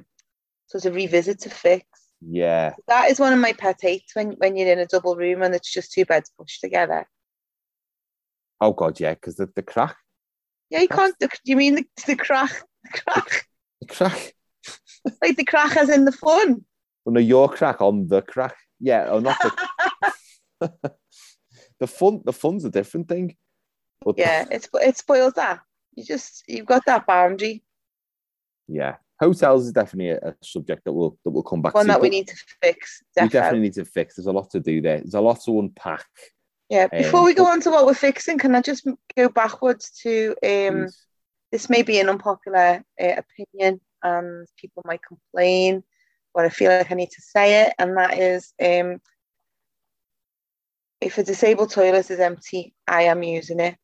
[0.67, 1.85] sort of revisit to fix.
[2.21, 2.75] Yeah.
[2.87, 5.53] That is one of my pet hates when, when you're in a double room and
[5.53, 7.07] it's just two beds pushed together.
[8.61, 9.97] Oh, God, yeah, because the, the crack,
[10.69, 11.15] Yeah, you can't.
[11.19, 12.63] The, you mean the, the crack?
[12.83, 13.47] The crack,
[13.81, 14.33] the crack,
[15.21, 16.63] like the crack as in the fun.
[17.03, 18.55] well, no, your crack on the crack.
[18.79, 19.37] Yeah, or not
[20.59, 20.71] the,
[21.79, 22.21] the fun.
[22.23, 23.35] The fun's a different thing.
[24.03, 25.59] But Yeah, it's it spoils that.
[25.95, 27.63] You just you've got that boundary,
[28.67, 31.91] yeah, hotels is definitely a, a subject that we'll that we'll come back one to.
[31.91, 33.03] that we need to fix.
[33.19, 34.15] we definitely need to fix.
[34.15, 34.99] There's a lot to do there.
[34.99, 36.05] There's a lot to unpack.
[36.69, 36.87] Yeah.
[36.87, 38.87] Before Um, we go but- on to what we're fixing, can I just
[39.17, 40.87] go backwards to um?
[41.51, 45.83] This may be an unpopular uh, opinion, and people might complain,
[46.33, 49.01] but I feel like I need to say it, and that is um.
[51.01, 53.75] If a disabled toilet is empty, I am using it.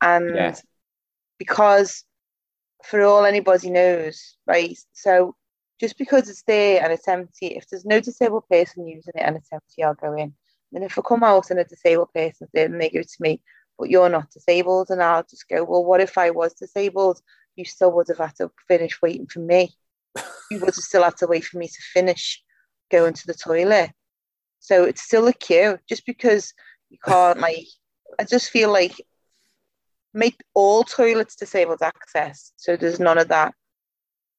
[0.00, 0.56] And Yeah.
[1.38, 2.04] because
[2.84, 4.76] for all anybody knows, right?
[4.92, 5.36] So
[5.80, 9.36] just because it's there and it's empty, if there's no disabled person using it and
[9.36, 10.34] it's empty, I'll go in.
[10.72, 13.40] And if I come out and a disabled person's there and they go to me,
[13.78, 17.20] but you're not disabled, and I'll just go, well, what if I was disabled?
[17.56, 19.74] You still would have had to finish waiting for me.
[20.50, 22.42] you would have still had to wait for me to finish
[22.90, 23.90] going to the toilet.
[24.60, 26.52] So it's still a queue just because
[26.90, 27.66] you can't like
[28.18, 29.00] I just feel like
[30.14, 33.52] make all toilets disabled access so there's none of that,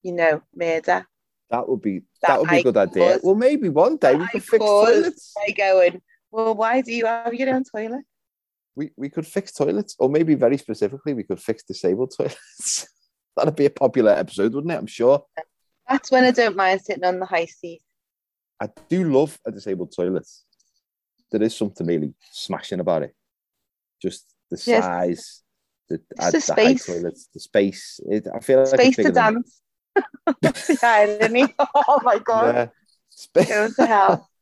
[0.04, 1.06] you know, murder.
[1.52, 3.14] That would be That that would be I a good idea.
[3.14, 5.34] could- Well, maybe one day we I fix could toilets.
[5.36, 8.04] by going, well, why do you have your own toilet?
[8.78, 12.86] we, we could fix toilets, or maybe very specifically, we could fix disabled toilets.
[13.38, 14.78] That'd be a popular episode, wouldn't it?
[14.78, 15.24] I'm sure.
[15.88, 17.82] That's when I don't mind sitting on the high seat.
[18.62, 20.28] I do love a disabled toilet.
[21.32, 23.14] There is something really smashing about it.
[24.02, 24.84] Just the Yes.
[24.84, 25.44] size,
[25.90, 26.86] the, Just uh, the the space.
[26.86, 28.00] toilets, the space.
[28.10, 29.62] It, I feel like Space to dance.
[30.26, 31.54] The irony.
[31.88, 32.56] Oh my god.
[32.56, 32.68] Yeah.
[33.10, 33.48] Space.
[33.48, 34.30] Go to hell.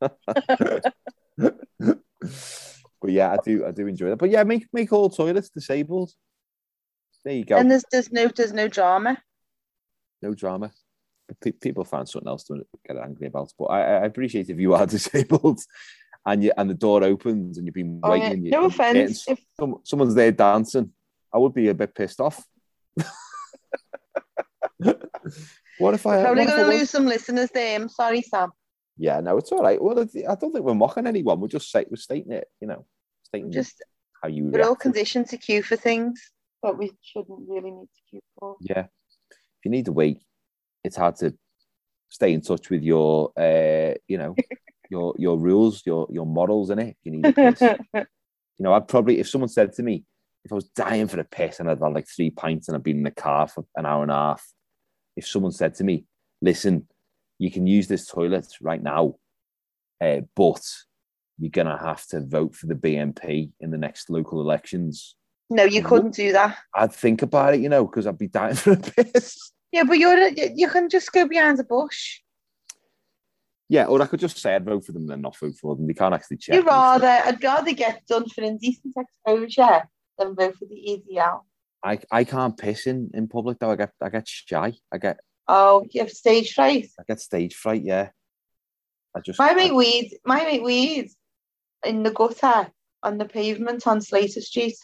[1.80, 4.16] but yeah, I do I do enjoy that.
[4.18, 6.12] But yeah, make make all toilets disabled.
[7.24, 7.56] There you go.
[7.56, 9.18] And there's there's no there's no drama.
[10.22, 10.72] no drama.
[11.60, 13.50] People find something else to get angry about.
[13.58, 15.60] But I, I appreciate if you are disabled
[16.26, 18.44] and you and the door opens and you've been Oh, waiting.
[18.44, 18.50] yeah.
[18.58, 19.28] No and you're getting offense.
[19.28, 19.40] If
[19.84, 20.90] someone's there dancing.
[21.34, 22.42] I would be a bit pissed off.
[25.78, 26.22] what if I?
[26.22, 27.76] probably what if I gonna was- lose some listeners there.
[27.80, 28.52] I'm sorry, Sam.
[28.96, 29.82] Yeah, no, it's all right.
[29.82, 31.40] Well, I don't think we're mocking anyone.
[31.40, 32.46] We're just say, we're stating it.
[32.60, 32.86] You know,
[33.24, 33.82] stating Just
[34.22, 34.44] how you.
[34.44, 36.30] we're all react to conditioned to queue for things
[36.62, 38.56] that we shouldn't really need to queue for.
[38.60, 38.84] Yeah.
[39.30, 40.22] If you need to wait,
[40.84, 41.34] it's hard to
[42.08, 44.36] stay in touch with your, uh, you know,
[44.90, 46.96] your your rules, your your morals in it.
[47.02, 47.60] You need a piss.
[47.94, 48.04] you
[48.60, 50.04] know, I'd probably if someone said to me,
[50.44, 52.82] if I was dying for a piss and I'd had like three pints and I'd
[52.82, 54.44] been in the car for an hour and a half,
[55.16, 56.04] if someone said to me,
[56.42, 56.86] listen,
[57.38, 59.14] you can use this toilet right now,
[60.02, 60.62] uh, but
[61.38, 65.16] you're gonna have to vote for the BNP in the next local elections.
[65.50, 66.58] no, you couldn't do that.
[66.74, 69.52] I'd think about it, you know, because I'd be dying for a piss.
[69.72, 72.20] Yeah, but you're you can just go behind a bush.
[73.68, 75.74] Yeah, or I could just say I'd vote for them and then not vote for
[75.74, 75.86] them.
[75.86, 76.54] They can't actually check.
[76.54, 81.40] You rather I'd rather get done for indecent exposure than vote for the EDL.
[81.84, 83.70] I, I can't piss in, in public though.
[83.70, 84.72] I get I get shy.
[84.92, 86.88] I get Oh, you have stage fright.
[86.98, 87.82] I get stage fright.
[87.84, 88.08] Yeah,
[89.14, 91.10] I just My I- mate weed, my mate weed
[91.84, 92.70] in the gutter
[93.02, 94.76] on the pavement on Slater Street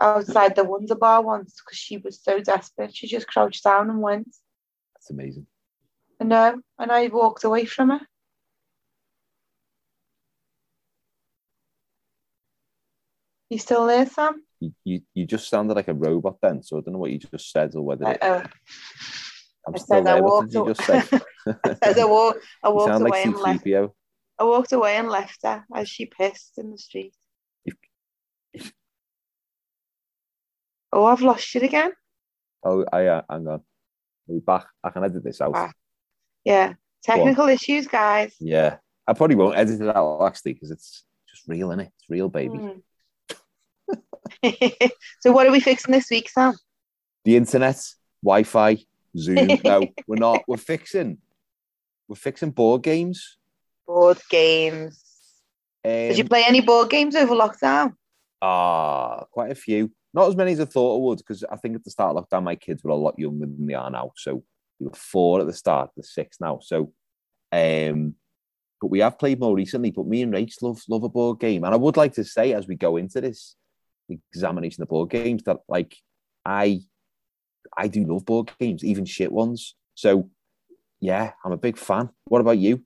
[0.00, 2.94] outside the Wonder Bar once because she was so desperate.
[2.94, 4.28] She just crouched down and went.
[4.94, 5.46] that's amazing.
[6.20, 8.00] I know, and I walked away from her.
[13.52, 14.42] You still there, Sam?
[14.60, 17.18] You, you you just sounded like a robot then, so I don't know what you
[17.18, 18.42] just said or whether it, oh,
[19.66, 20.22] I'm I still said I there.
[20.22, 20.96] What did you just say?
[21.46, 23.64] I said I, walk, I walked away like and left.
[23.66, 23.90] C3PO.
[24.38, 27.14] I walked away and left her as she pissed in the street.
[30.90, 31.92] Oh, I've lost you again.
[32.64, 33.58] Oh, I uh, hang on.
[33.58, 33.62] Are
[34.28, 34.64] we back?
[34.82, 35.52] I can edit this out.
[35.54, 35.72] Ah.
[36.42, 38.34] Yeah, technical issues, guys.
[38.40, 41.88] Yeah, I probably won't edit it out actually because it's just real, innit?
[41.88, 42.56] It's real, baby.
[42.56, 42.82] Mm.
[45.20, 46.54] so, what are we fixing this week, Sam?
[47.24, 47.80] The internet,
[48.22, 48.78] Wi-Fi,
[49.16, 49.58] Zoom.
[49.64, 50.42] no, we're not.
[50.46, 51.18] We're fixing.
[52.08, 53.38] We're fixing board games.
[53.86, 55.02] Board games.
[55.84, 57.94] Um, Did you play any board games over lockdown?
[58.40, 59.90] Ah, quite a few.
[60.14, 62.28] Not as many as I thought I would, because I think at the start of
[62.28, 64.12] lockdown, my kids were a lot younger than they are now.
[64.16, 64.44] So
[64.78, 66.58] they were four at the start, they're six now.
[66.60, 66.92] So,
[67.50, 68.14] um,
[68.80, 69.90] but we have played more recently.
[69.90, 72.52] But me and Rach love love a board game, and I would like to say
[72.52, 73.56] as we go into this
[74.32, 75.96] examination of board games that like
[76.44, 76.80] I
[77.76, 79.74] I do love board games, even shit ones.
[79.94, 80.30] So
[81.00, 82.10] yeah, I'm a big fan.
[82.26, 82.84] What about you?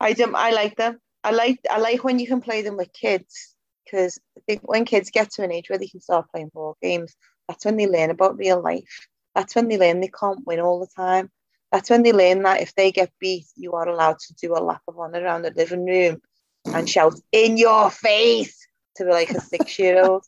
[0.00, 0.98] I do, I like them.
[1.24, 4.84] I like I like when you can play them with kids because I think when
[4.84, 7.14] kids get to an age where they can start playing board games,
[7.48, 9.08] that's when they learn about real life.
[9.34, 11.30] That's when they learn they can't win all the time.
[11.72, 14.62] That's when they learn that if they get beat, you are allowed to do a
[14.62, 16.20] lap of honour around the living room
[16.66, 18.65] and shout in your face
[18.96, 20.24] to be like a six year old.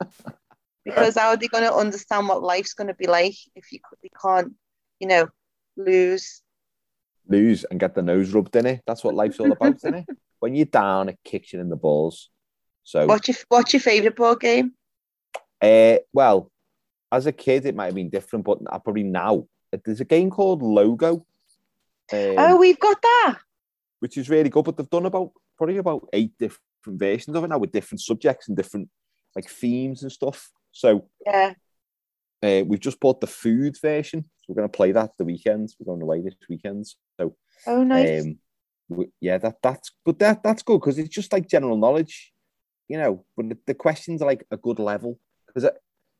[0.84, 3.80] Because how are they going to understand what life's going to be like if you
[4.02, 4.54] they can't,
[5.00, 5.28] you know,
[5.76, 6.42] lose?
[7.28, 8.80] lose and get the nose rubbed in it.
[8.86, 10.06] That's what life's all about, isn't it?
[10.40, 12.30] When you're down, it kicks you in the balls.
[12.84, 14.72] So, What's your What's your favourite board game?
[15.60, 16.50] uh, well,
[17.12, 19.46] as a kid, it might have been different, but probably now
[19.84, 21.26] there's a game called Logo,
[22.10, 23.38] um, oh, we've got that.
[23.98, 24.64] which is really good.
[24.64, 28.48] But they've done about probably about eight different versions of it now with different subjects
[28.48, 28.88] and different
[29.36, 30.50] like themes and stuff.
[30.72, 31.54] So Yeah.
[32.42, 34.24] uh, we've just bought the food version.
[34.38, 35.76] So we're going to play that the weekends.
[35.78, 36.86] We're going away this weekend.
[37.18, 37.36] So
[37.66, 38.22] Oh, nice.
[38.24, 38.38] Um,
[38.90, 42.32] w- yeah, that that's but that that's good because it's just like general knowledge,
[42.88, 43.24] you know.
[43.36, 45.68] But the, the questions are like a good level because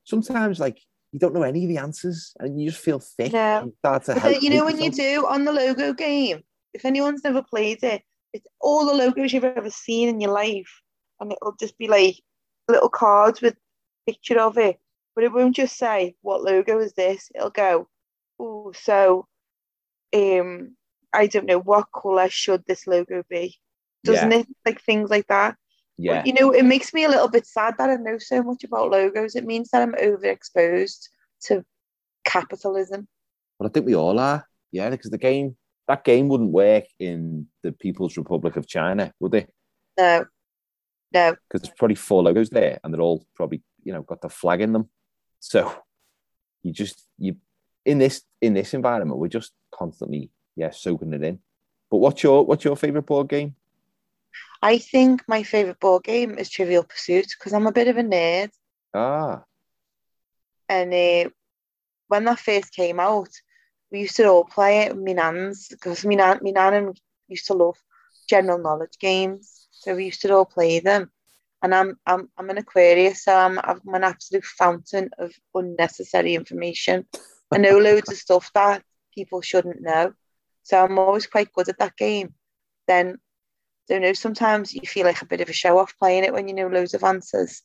[0.04, 0.78] sometimes like
[1.12, 3.32] you don't know any of the answers and you just feel thick.
[3.32, 3.72] No.
[3.78, 6.42] start to help you know, when you do on the logo game,
[6.74, 10.80] if anyone's never played it, it's all the logos you've ever seen in your life,
[11.20, 12.16] and it'll just be like
[12.68, 13.56] little cards with
[14.06, 14.78] picture of it,
[15.14, 17.30] but it won't just say what logo is this.
[17.34, 17.88] It'll go,
[18.38, 19.26] oh, so,
[20.14, 20.76] um,
[21.12, 23.56] I don't know what color should this logo be,
[24.04, 24.38] doesn't Yeah.
[24.38, 24.48] it?
[24.66, 25.56] Like things like that.
[25.96, 28.62] Yeah, You know, it makes me a little bit sad that I know so much
[28.62, 29.34] about logos.
[29.34, 31.08] It means that I'm overexposed
[31.46, 31.64] to
[32.24, 33.08] capitalism.
[33.58, 34.46] but I think we all are.
[34.70, 35.56] Yeah, because the game
[35.88, 39.52] that game wouldn't work in the People's Republic of China, would it?
[39.98, 40.26] No,
[41.12, 41.34] no.
[41.48, 44.60] Because there's probably four logos there, and they're all probably you know got the flag
[44.60, 44.88] in them.
[45.40, 45.72] So
[46.62, 47.36] you just you
[47.84, 51.40] in this in this environment, we're just constantly yeah soaking it in.
[51.90, 53.56] But what's your what's your favorite board game?
[54.60, 58.02] I think my favorite board game is Trivial Pursuit because I'm a bit of a
[58.02, 58.50] nerd.
[58.92, 59.44] Ah,
[60.68, 61.30] And uh,
[62.08, 63.28] when that first came out,
[63.90, 67.00] we used to all play it with my nans because my nan, my nan and
[67.28, 67.76] used to love
[68.28, 69.66] general knowledge games.
[69.70, 71.10] So we used to all play them.
[71.62, 77.06] And I'm I'm I'm an Aquarius, so I'm I'm an absolute fountain of unnecessary information.
[77.50, 80.12] I know loads of stuff that people shouldn't know.
[80.62, 82.34] So I'm always quite good at that game.
[82.86, 83.18] Then
[83.88, 86.46] don't know, sometimes you feel like a bit of a show off playing it when
[86.46, 87.62] you know loads of answers.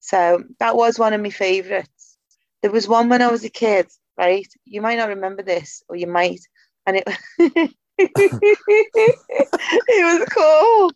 [0.00, 2.16] So that was one of my favourites.
[2.62, 4.46] There was one when I was a kid, right?
[4.64, 6.40] You might not remember this, or you might,
[6.86, 7.08] and it
[7.98, 10.94] it was called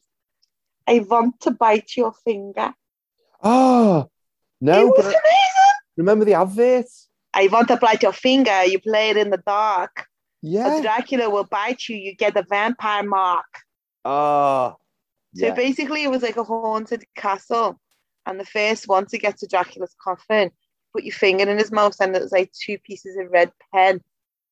[0.86, 2.72] I Want to Bite Your Finger.
[3.42, 4.08] oh
[4.60, 4.86] it no!
[4.86, 5.74] was amazing.
[5.96, 6.86] remember the advert?
[7.34, 8.64] I want to bite your finger.
[8.64, 10.06] You play it in the dark.
[10.42, 10.80] Yeah.
[10.82, 11.96] Dracula will bite you.
[11.96, 13.46] You get the vampire mark.
[14.04, 14.76] Oh,
[15.34, 15.54] So yeah.
[15.54, 17.80] basically, it was like a haunted castle.
[18.26, 20.50] And the first one to get to Dracula's coffin,
[20.92, 24.00] put your finger in his mouth, and it was like two pieces of red pen.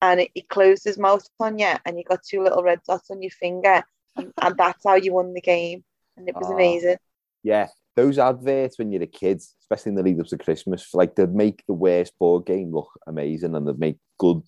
[0.02, 3.10] And it, it closed his mouth on you, and you got two little red dots
[3.10, 3.82] on your finger.
[4.16, 5.84] And, and that's how you won the game.
[6.16, 6.54] And it was Oh.
[6.54, 6.96] amazing.
[7.42, 11.14] Yeah, those adverts when you're a kid, especially in the lead up to Christmas, like
[11.14, 14.42] they'd make the worst board game look amazing, and they'd make good,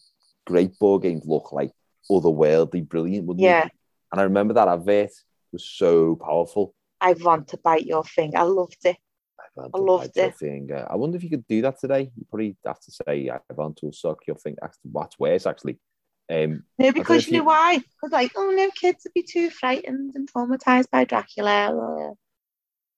[0.46, 1.70] great board games look like
[2.11, 3.64] otherworldly, brilliant, wouldn't Yeah.
[3.64, 3.70] they?
[4.12, 5.11] And I remember that advert
[5.52, 6.74] was so powerful.
[7.00, 8.38] I want to bite your finger.
[8.38, 8.96] I loved it.
[9.59, 10.87] I loved bite your it.
[10.91, 12.11] I wonder if you could do that today.
[12.17, 15.79] You probably have to say, "I want to suck your finger." That's what's worse, actually.
[16.31, 17.79] Um, No, because you know you- why?
[17.79, 22.15] Because like, oh no, kids would be too frightened and traumatized by Dracula.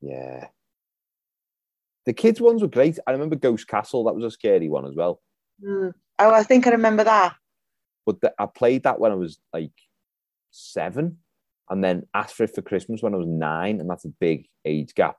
[0.00, 0.48] yeah.
[2.06, 2.98] The kids ones were great.
[3.06, 4.04] I remember Ghost Castle.
[4.04, 5.22] That was a scary one as well.
[5.60, 5.88] Hmm.
[6.18, 7.34] Oh, I think I remember that.
[8.06, 9.72] but the, I played that when I was like
[10.50, 11.18] seven,
[11.70, 14.46] and then asked for it for Christmas when I was nine, and that's a big
[14.64, 15.16] age gap.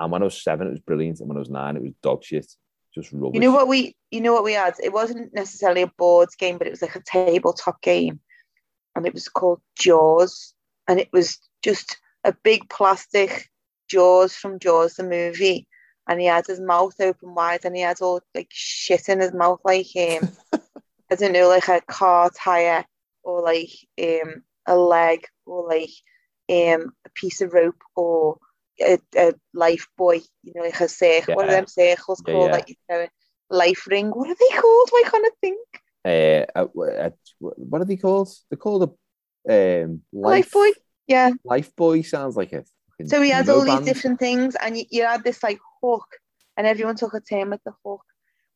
[0.00, 1.92] And when I was seven, it was brilliant, and when I was nine, it was
[2.02, 2.50] dog shit,
[2.94, 3.34] just rubbish.
[3.34, 4.74] You know what we you know what we had?
[4.82, 8.20] It wasn't necessarily a boards game, but it was like a tabletop game.
[8.96, 10.54] And it was called Jaws.
[10.88, 13.48] And it was just a big plastic
[13.88, 15.68] Jaws from Jaws the movie.
[16.08, 19.32] And he had his mouth open wide and he had all like shit in his
[19.32, 20.28] mouth like him.
[21.12, 22.84] I don't know, like a car tire
[23.22, 23.70] or like
[24.02, 25.90] um a leg or like
[26.48, 28.38] um a piece of rope or
[28.82, 31.34] a, a life buoy, you know, like a circle.
[31.34, 31.56] What are Yeah.
[31.60, 32.46] them circles Yeah, called?
[32.46, 32.52] yeah.
[32.52, 33.06] Like you know,
[33.50, 34.10] life ring.
[34.10, 34.88] What are they called?
[34.90, 35.66] Why can't I think?
[36.04, 38.28] Uh, uh, uh, what are they called?
[38.48, 38.96] They're called
[39.48, 40.72] a um, life, Life buoy.
[41.06, 41.30] Yeah.
[41.44, 42.64] Life boy sounds like a.
[43.04, 46.06] So he had all these different things, and you, you had this like hook,
[46.56, 48.02] and everyone took a turn with the hook.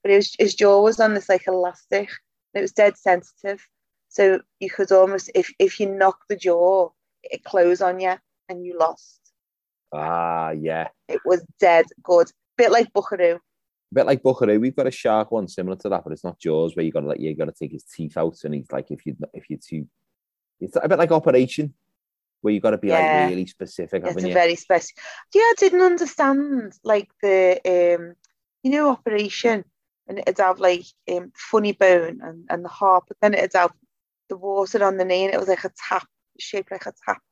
[0.02, 2.08] But his, his jaw was on this like elastic,
[2.52, 3.66] and it was dead sensitive.
[4.10, 6.90] So you could almost, if if you knocked the jaw,
[7.24, 8.14] it closed on you,
[8.48, 9.20] and you lost.
[9.94, 10.88] Ah, yeah.
[11.08, 13.36] It was dead good, bit like Buckaroo.
[13.36, 16.38] A bit like Buckaroo, we've got a shark one similar to that, but it's not
[16.38, 19.06] Jaws where you gotta like you gotta take his teeth out, and he's like if
[19.06, 19.86] you if you're too,
[20.60, 21.74] it's a bit like Operation,
[22.40, 23.02] where you gotta be Yeah.
[23.02, 24.34] like really specific, It's a you?
[24.34, 24.90] very special.
[25.34, 28.14] Yeah, I didn't understand like the um,
[28.62, 29.64] you know, operation,
[30.08, 33.72] and it'd have like um, funny bone and and the heart, but then it'd have
[34.28, 36.06] the water on the knee, and it was like a tap,
[36.40, 37.22] shaped like a tap,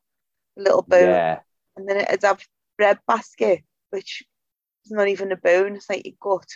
[0.57, 1.39] a little bone, Yeah,
[1.75, 2.41] and then it'd have
[2.77, 4.23] bread basket, which
[4.85, 6.47] is not even a bone; it's like your gut.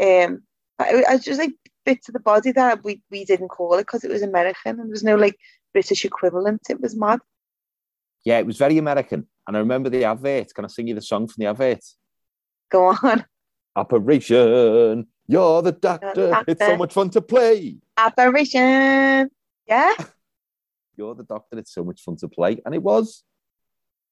[0.00, 0.42] Um,
[0.78, 1.52] I, I just like
[1.86, 4.78] bits of the body that we we didn't call it because it was American, and
[4.80, 5.36] there was no like
[5.72, 6.62] British equivalent.
[6.68, 7.20] It was mad.
[8.24, 10.54] yeah, it was very American, and I remember the advert.
[10.54, 11.84] Can I sing you the song from the advert?
[12.70, 13.24] Go on.
[13.76, 16.30] Operation, you're the doctor.
[16.30, 16.44] doctor.
[16.50, 17.76] It's so much fun to play.
[17.96, 19.30] Operation,
[19.66, 19.92] Yeah.
[20.96, 21.58] You're the doctor.
[21.58, 23.24] It's so much fun to play, and it was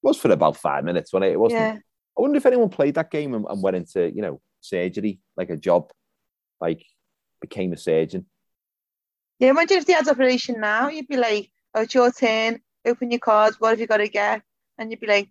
[0.03, 1.61] was for about five minutes when it, it wasn't.
[1.61, 1.78] Yeah.
[2.18, 5.50] I wonder if anyone played that game and, and went into you know surgery like
[5.50, 5.90] a job,
[6.61, 6.84] like
[7.40, 8.26] became a surgeon.
[9.38, 13.11] Yeah, imagine if they had operation now, you'd be like, oh, it's your turn, open
[13.11, 14.42] your cards, what have you got to get?
[14.78, 15.30] And you'd be like,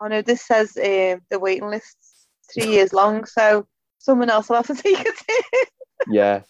[0.00, 3.66] oh no, this says uh, the waiting list's three years long, so
[3.98, 5.68] someone else will have to take it.
[6.08, 6.42] Yeah.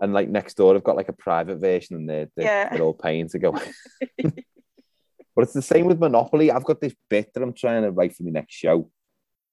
[0.00, 2.68] And like next door, I've got like a private version, and they're they're, Yeah.
[2.70, 3.54] they're all paying to go.
[5.34, 6.50] But it's the same with Monopoly.
[6.50, 8.90] I've got this bit that I'm trying to write for the next show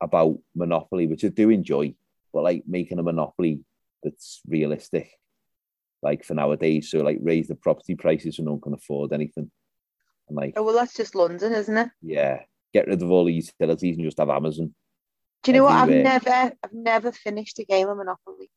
[0.02, 1.94] about Monopoly, which I do enjoy,
[2.34, 3.62] but like making a Monopoly
[4.04, 5.10] that's realistic,
[6.02, 6.90] like for nowadays.
[6.92, 9.50] So like raise the property prices so no one can afford anything.
[10.28, 11.90] And like, Oh well, that's just London, isn't it?
[12.02, 12.42] yeah,
[12.74, 14.74] get rid of all the utilities and just have Amazon.
[15.44, 15.74] Do you know what?
[15.74, 18.50] I've never, I've never finished a game of Monopoly.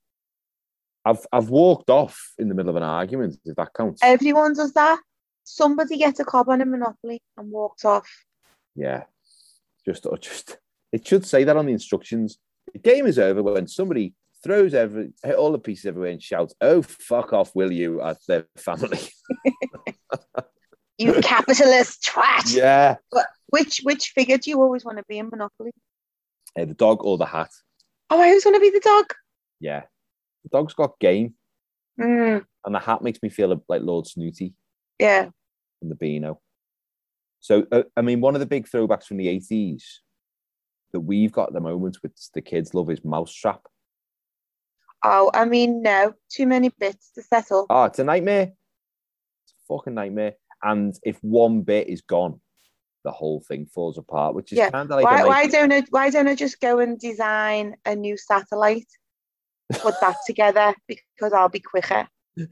[1.05, 4.01] I've I've walked off in the middle of an argument, if that counts.
[4.03, 5.01] Everyone does that.
[5.45, 8.09] Somebody gets a cob on a Monopoly and walks off.
[8.75, 9.05] Yeah.
[9.85, 10.59] Just or just
[10.93, 12.39] it should say that on the instructions.
[12.73, 14.15] The game is over when somebody
[14.45, 18.47] throws every all the pieces everywhere and shouts, Oh fuck off, will you at their
[18.57, 19.01] family.
[20.99, 22.55] You capitalist twat.
[22.55, 22.97] yeah.
[23.49, 25.73] Which which figure do you always want to be in Monopoly?
[26.59, 27.51] Uh, the dog or the hat.
[28.11, 29.07] Oh, I always want to be the dog.
[29.59, 29.83] Yeah.
[30.45, 31.35] The dog's got game,
[32.01, 34.55] Mm, and the hat makes me feel like Lord Snooty
[35.03, 35.29] yeah.
[35.81, 36.41] and the Beano.
[37.41, 39.83] So, uh, I mean, one of the big throwbacks from the 80s
[40.93, 43.63] that we've got at the moment, which the kids love, is Mousetrap.
[45.05, 47.67] Oh, I mean, no, too many bits to settle.
[47.69, 48.53] Oh, it's a nightmare.
[49.45, 50.35] It's a fucking nightmare.
[50.63, 52.41] And if one bit is gone,
[53.03, 54.71] the whole thing falls apart, which is Yeah.
[54.71, 57.97] kind of like why, why don't I why don't I just go and design a
[57.97, 58.87] new satellite?
[59.73, 62.07] Put that together because I'll be quicker.
[62.37, 62.47] yeah,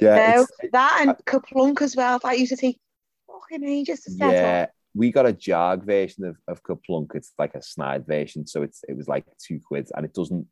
[0.00, 2.18] no, that and KerPlunk as well.
[2.20, 2.78] That used to take
[3.26, 4.32] fucking ages to settle.
[4.32, 4.66] yeah.
[4.94, 7.14] We got a jag version of, of KerPlunk.
[7.14, 10.46] It's like a snide version, so it's it was like two quid, and it doesn't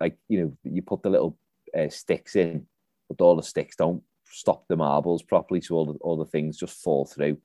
[0.00, 1.38] like you know you put the little
[1.76, 2.66] uh, sticks in,
[3.08, 6.56] but all the sticks don't stop the marbles properly, so all the all the things
[6.56, 7.38] just fall through.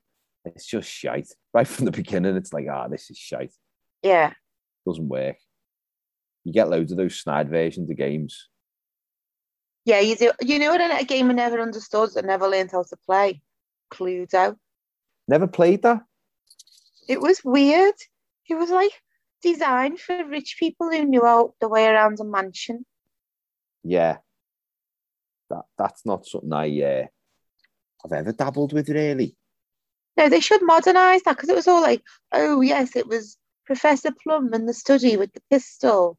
[0.46, 2.36] It's just shite right from the beginning.
[2.36, 3.52] It's like ah, this is shite.
[4.02, 4.32] Yeah.
[4.86, 5.36] Doesn't work.
[6.44, 8.48] You get loads of those snide versions of games.
[9.84, 10.32] Yeah, you do.
[10.40, 11.00] You know what?
[11.00, 13.42] A game I never understood and never learned how to play.
[13.92, 14.56] Cluedo.
[15.26, 16.02] Never played that.
[17.08, 17.94] It was weird.
[18.48, 18.92] It was like
[19.42, 22.84] designed for rich people who knew how the way around a mansion.
[23.82, 24.18] Yeah,
[25.48, 27.06] that that's not something I uh,
[28.04, 29.36] I've ever dabbled with really.
[30.16, 34.10] No, they should modernise that because it was all like, oh yes, it was Professor
[34.22, 36.18] Plum in the study with the pistol.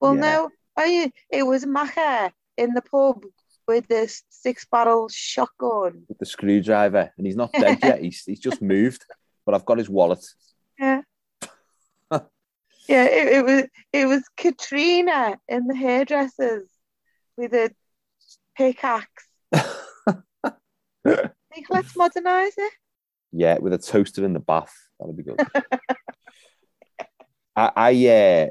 [0.00, 0.20] Well, Yeah.
[0.20, 0.50] no,
[0.86, 3.24] yeah, it was Macher in the pub
[3.66, 6.04] with this six-barrel shotgun.
[6.08, 8.00] With the screwdriver, and he's not dead yet.
[8.02, 9.04] He's he's just moved,
[9.44, 10.24] but I've got his wallet.
[10.78, 11.02] Yeah.
[12.12, 16.68] yeah, it, it was it was Katrina in the hairdressers
[17.36, 17.70] with a
[18.56, 19.26] pickaxe.
[21.04, 22.72] Think let's modernise it.
[23.32, 24.74] Yeah, with a toaster in the bath.
[25.00, 25.40] That'd be good.
[27.56, 28.46] I I, uh,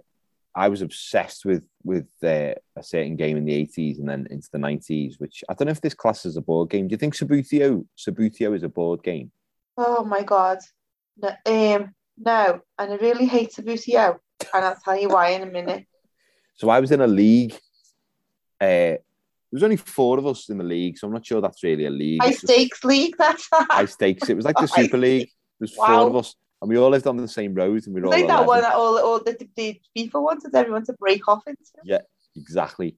[0.57, 4.49] I was obsessed with with uh, a certain game in the eighties and then into
[4.51, 6.87] the nineties, which I don't know if this class is a board game.
[6.87, 9.31] Do you think Subbuteo Subbuteo is a board game?
[9.77, 10.57] Oh my god.
[11.21, 14.17] No, um, no, and I really hate Subbuteo,
[14.53, 15.85] and I'll tell you why in a minute.
[16.59, 17.53] So I was in a league.
[18.59, 18.99] Uh, there
[19.51, 21.91] was only four of us in the league, so I'm not sure that's really a
[21.91, 22.19] league.
[22.23, 24.27] High stakes league, that's high stakes.
[24.27, 25.29] It was like the Super League.
[25.59, 26.07] There's four Wow.
[26.07, 28.27] of us, and we all lived on the same road, and we were all like
[28.27, 31.59] that one that all, all the, the FIFA wanted everyone to break off into.
[31.83, 32.01] Yeah,
[32.35, 32.97] exactly.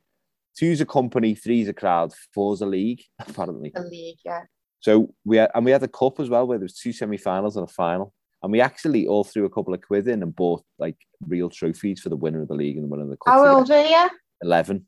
[0.58, 3.72] Two's a company, three's a crowd, four's a league, apparently.
[3.74, 4.44] The league, yeah.
[4.82, 7.58] So we had, and we had a cup as well, where there was two semi-finals
[7.58, 10.64] and a final, and we actually all threw a couple of quid in and bought
[10.78, 10.96] like
[11.28, 13.34] real trophies for the winner of the league and the winner of the cup.
[13.34, 14.10] How old were you?
[14.42, 14.86] Eleven.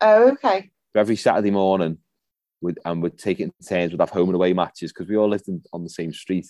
[0.00, 0.70] Oh, okay.
[0.92, 1.98] So every Saturday morning,
[2.60, 3.92] we'd, and we'd take it in turns.
[3.92, 6.46] We'd have home and away matches because we all lived in, on the same street.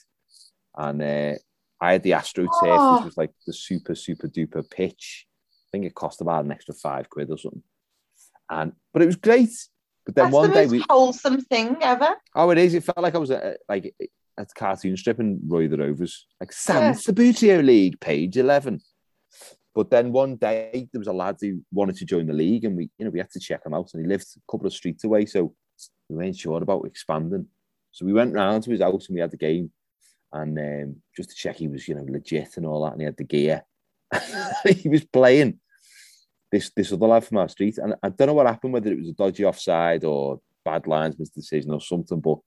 [0.76, 1.34] And uh,
[1.81, 2.97] I had the Astro Turf, Oh.
[2.97, 5.26] which was like the super, super duper pitch.
[5.53, 7.62] I think it cost about an extra five quid or something.
[8.51, 9.51] And but it was great.
[10.07, 12.16] But then That's one the day we wholesome thing ever.
[12.35, 12.74] oh it is.
[12.74, 13.95] It felt like I was at, like
[14.39, 16.93] a cartoon strip and Roy the Rovers, like Sam Yeah.
[16.93, 18.81] Subbuteo League, page eleven.
[19.74, 22.76] But then one day there was a lad who wanted to join the league, and
[22.76, 24.72] we, you know, we had to check him out, and he lived a couple of
[24.72, 25.55] streets away, so
[26.09, 27.47] we weren't sure about expanding.
[27.93, 29.70] So we went round to his house and we had the game,
[30.33, 33.05] and um, just to check he was, you know, legit and all that, and he
[33.07, 33.64] had the gear.
[34.68, 35.61] he was playing
[36.51, 38.99] this this other lad from our street, and I don't know what happened, whether it
[38.99, 42.39] was a dodgy offside or bad linesman's decision or something, but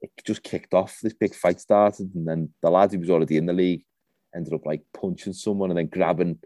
[0.00, 0.98] it just kicked off.
[1.02, 3.84] This big fight started, and then the lad who was already in the league
[4.34, 6.38] ended up like punching someone and then grabbing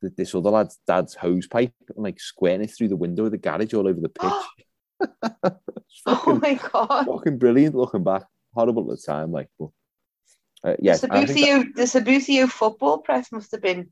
[0.00, 3.30] th- this other lad's dad's hose pipe and like squirting it through the window of
[3.30, 4.32] the garage all over the pitch.
[5.88, 7.06] It's Oh my god.
[7.06, 8.24] fucking brilliant looking back.
[8.54, 9.68] Horrible at the time, like, but
[10.64, 13.88] uh, yes, the I that- Subbuteo, the Subbuteo football press must have been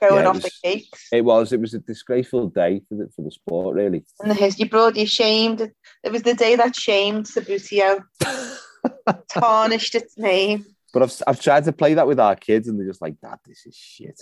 [0.00, 1.08] going Yeah, off was- the cakes.
[1.12, 1.52] It was.
[1.52, 4.04] It was a disgraceful day for the for the sport, really.
[4.20, 5.60] And the history broadly shamed.
[6.04, 8.04] It was the day that shamed Subbuteo,
[9.28, 10.64] tarnished its name.
[10.92, 13.38] But I've I've tried to play that with our kids, and they're just like, "Dad,
[13.44, 14.20] this is shit."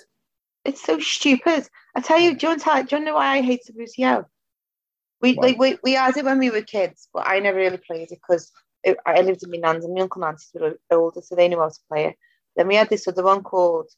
[0.65, 1.69] It's so stupid.
[1.95, 4.25] I tell you, do you, to, do you know why I hate Subbuteo?
[5.23, 5.47] We Why?
[5.49, 8.19] like we, we had it when we were kids, but I never really played it
[8.21, 8.51] because
[9.05, 11.59] I lived with my nans and my uncle and aunties were older, so they knew
[11.59, 12.17] how to play it.
[12.57, 13.89] Then we had this other one called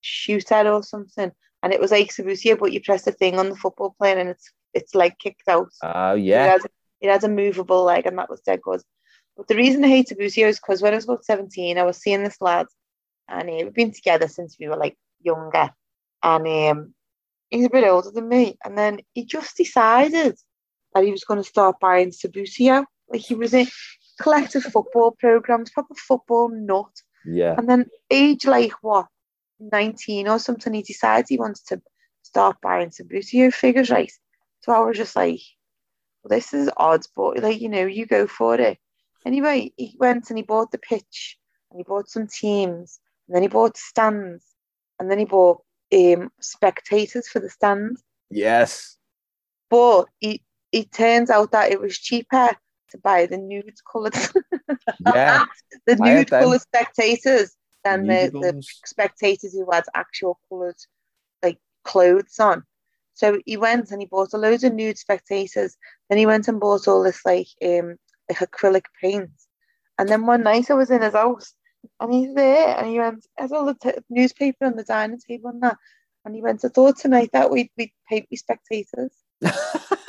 [0.00, 3.56] Shooter or something, and it was like Subbuteo, but you press a thing on the
[3.56, 5.70] football player and it's it's like kicked out.
[5.82, 6.60] Oh It yeah, had,
[7.00, 8.82] it has, a movable leg, and that was dead good.
[9.36, 11.96] But the reason I hate Subbuteo is because when I was about 17, I was
[11.96, 12.66] seeing this lad,
[13.28, 15.70] and uh, we've been together since we were like younger.
[16.22, 16.94] And um,
[17.48, 18.58] he's a bit older than me.
[18.64, 20.36] And then he just decided
[20.94, 22.84] that he was going to start buying Subbuteo.
[23.08, 23.66] Like he was in
[24.20, 26.92] collective football programs, proper football nut.
[27.24, 27.54] yeah.
[27.56, 29.06] And then age like what,
[29.58, 31.80] 19 or something, he decides he wants to
[32.22, 34.12] start buying some Subbuteo figures, right?
[34.60, 35.40] So I was just like,
[36.22, 38.78] well, this is odd, but like, you know, you go for it.
[39.24, 41.38] Anyway, he went and he bought the pitch
[41.70, 44.44] and he bought some teams and then he bought stands
[44.98, 45.62] and then he bought
[45.94, 48.02] um, spectators for the stands.
[48.30, 48.96] Yes.
[49.68, 50.40] But it,
[50.72, 52.50] it turns out that it was cheaper
[52.90, 54.14] to buy the nude coloured
[55.14, 55.44] Yeah.
[55.86, 60.76] the I nude coloured spectators than the, the spectators who had actual coloured
[61.42, 62.64] like clothes on.
[63.14, 65.76] So he went and he bought a load of nude spectators.
[66.08, 67.96] Then he went and bought all this like um
[68.28, 69.30] like acrylic paint.
[69.98, 71.54] And then one night I was in his house
[72.00, 75.50] and he's there and he went, has all the t- newspaper on the dining table
[75.50, 75.76] and that.
[76.24, 79.12] And he went, I thought tonight that we'd we'd paint me spectators.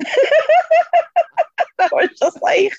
[1.82, 2.72] I was just like,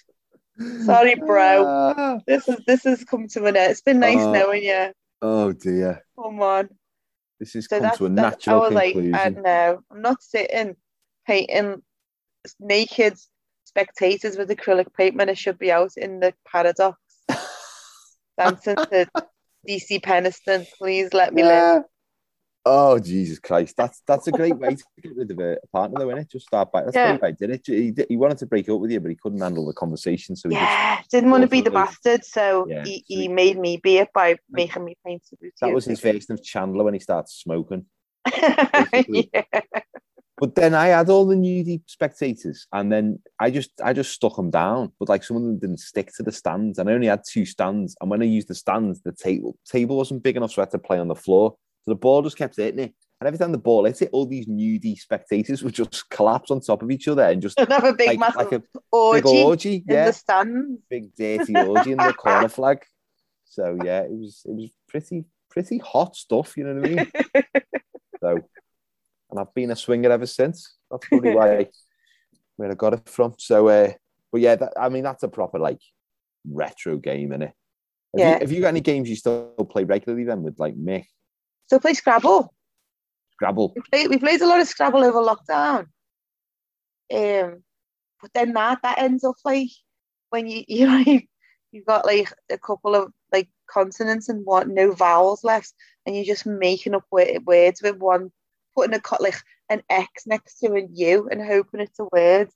[0.86, 1.66] sorry, bro.
[1.68, 2.20] Ah.
[2.28, 3.72] This is this has come to an end.
[3.72, 4.92] It's been nice Uh, knowing you.
[5.22, 6.04] oh dear.
[6.22, 6.70] Come on.
[7.40, 9.38] This has So come to a I natural was like, conclusion.
[9.38, 10.76] uh, no, I'm not sitting
[11.28, 11.82] painting
[12.60, 13.18] naked
[13.66, 16.98] spectators with acrylic paint when I should be out in the paradox
[18.38, 19.08] dancing to
[19.68, 20.66] CeCe Peniston.
[20.78, 21.84] Please let me live.
[22.64, 23.76] Oh Jesus Christ!
[23.76, 26.32] That's that's a great way to get rid of a partner, though, isn't it?
[26.32, 26.84] Just start by.
[26.84, 27.18] That's Yeah.
[27.18, 27.62] great, did it?
[27.66, 30.50] He, he wanted to break up with you, but he couldn't handle the conversation, so
[30.50, 33.98] he Yeah, didn't want to be the bastard, so Yeah, he, he made me be
[33.98, 37.30] it by making me paint the that was his version of Chandler when he started
[37.30, 37.86] smoking.
[39.08, 39.42] yeah.
[40.38, 44.36] But then I had all the nudie spectators, and then I just I just stuck
[44.36, 44.92] them down.
[45.00, 47.46] But like some of them didn't stick to the stands, and I only had two
[47.46, 47.96] stands.
[48.02, 50.72] And when I used the stands, the table table wasn't big enough, so I had
[50.72, 51.56] to play on the floor.
[51.84, 54.26] So the ball just kept hitting it, and every time the ball hit it, all
[54.26, 57.94] these nudie spectators would just collapse on top of each other and just have a
[57.94, 60.82] big like, massive like a orgy, big orgy, in yeah, the stands.
[60.90, 62.80] big dirty orgy in the corner flag.
[63.46, 67.12] So yeah, it was it was pretty pretty hot stuff, you know what I mean?
[68.24, 68.40] So,
[69.32, 70.76] and I've been a swinger ever since.
[70.92, 71.68] That's probably why
[72.58, 73.34] where I got it from.
[73.40, 73.94] So, uh,
[74.32, 75.80] but yeah, that, I mean that's a proper like
[76.48, 77.40] retro game, innit?
[77.42, 77.54] Have,
[78.16, 78.34] Yeah.
[78.34, 81.06] you, have you got any games you still play regularly then with like Mick,
[81.72, 82.54] So play Scrabble.
[83.32, 83.72] Scrabble?
[83.74, 85.86] We played, we played a lot of Scrabble over lockdown.
[87.14, 87.64] Um,
[88.22, 89.70] but then that that ends up like
[90.32, 91.22] when you you know you,
[91.72, 95.74] you've got like a couple of like consonants and what no vowels left,
[96.06, 98.34] and you're just making up words with one,
[98.76, 99.38] putting a cut like
[99.70, 102.50] an X next to a U and hoping it's a word,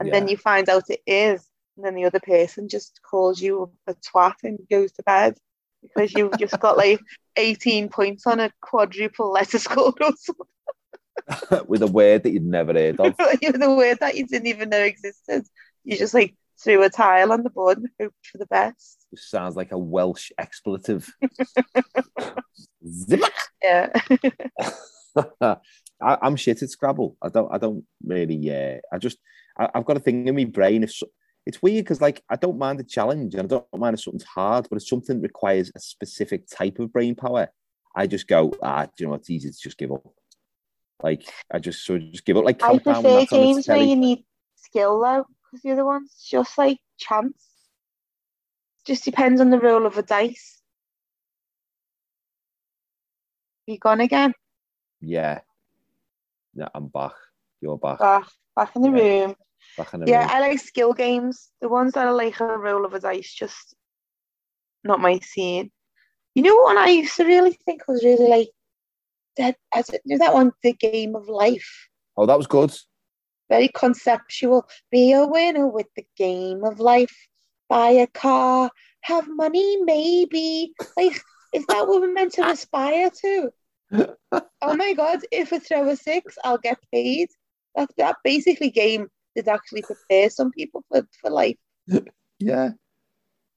[0.00, 1.46] and then you find out it is,
[1.76, 5.36] and then the other person just calls you a twat and goes to bed
[5.82, 7.00] because you've just got like
[7.36, 10.46] 18 points on a quadruple letter score or something.
[11.66, 13.14] with a word that you'd never heard of.
[13.42, 15.46] With a word that you didn't even know existed.
[15.84, 19.06] You just like threw a tile on the board and hoped for the best.
[19.14, 21.12] Sounds like a Welsh expletive.
[22.86, 23.20] Zip.
[23.62, 23.92] Yeah.
[25.14, 25.56] I,
[26.00, 27.16] I'm shit at Scrabble.
[27.22, 27.48] I don't.
[27.52, 28.50] I don't really.
[28.50, 29.18] Uh, I just.
[29.56, 30.82] I, I've got a thing in my brain.
[30.82, 31.00] If
[31.46, 34.24] it's weird because like I don't mind a challenge and I don't mind if something's
[34.24, 37.48] hard, but if something requires a specific type of brain power,
[37.94, 38.52] I just go.
[38.62, 39.20] Ah, do you know what?
[39.20, 40.04] It's easy to just give up.
[41.02, 42.44] Like I just sort of just give up.
[42.44, 44.24] Like I prefer the games where you need
[44.56, 47.48] skill though, because the other ones just like chance.
[48.84, 50.60] Just depends on the roll of a dice.
[53.66, 54.32] You gone again?
[55.00, 55.40] Yeah.
[56.54, 57.12] Yeah, I'm back.
[57.60, 57.98] You're back.
[58.00, 58.26] Back,
[58.56, 59.24] back in the Yeah.
[59.24, 59.34] room.
[59.76, 60.26] Back in the Yeah.
[60.30, 61.50] I like skill games.
[61.60, 63.74] The ones that are like a roll of a dice, just
[64.84, 65.70] not my scene.
[66.34, 68.50] You know what I used to really think was really like
[69.36, 71.88] that as it, you know that one, the game of life.
[72.16, 72.72] Oh, that was good.
[73.48, 74.66] Very conceptual.
[74.90, 77.14] Be a winner with the game of life.
[77.68, 78.70] Buy a car,
[79.02, 80.72] have money, maybe.
[80.96, 81.20] Like,
[81.52, 83.50] is that what we're meant to aspire to?
[84.32, 87.28] oh my god, if I throw a six, I'll get paid.
[87.74, 91.56] That that basically game did actually prepare some people for, for life.
[92.38, 92.70] Yeah.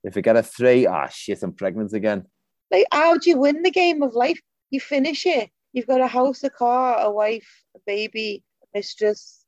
[0.04, 2.26] If I get a three, ah shit, I'm pregnant again.
[2.72, 4.40] Like, how do you win the game of life?
[4.70, 5.50] You finish it.
[5.74, 9.44] You've got a house, a car, a wife, a baby, a mistress,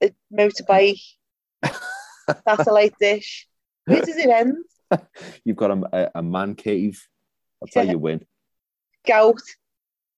[0.00, 1.00] a motorbike,
[2.48, 3.48] satellite dish.
[3.86, 4.56] Where does it end?
[5.44, 7.02] You've got a, a, a man cave.
[7.60, 7.92] That's how Yeah.
[7.92, 8.24] you win.
[9.06, 9.40] Gout.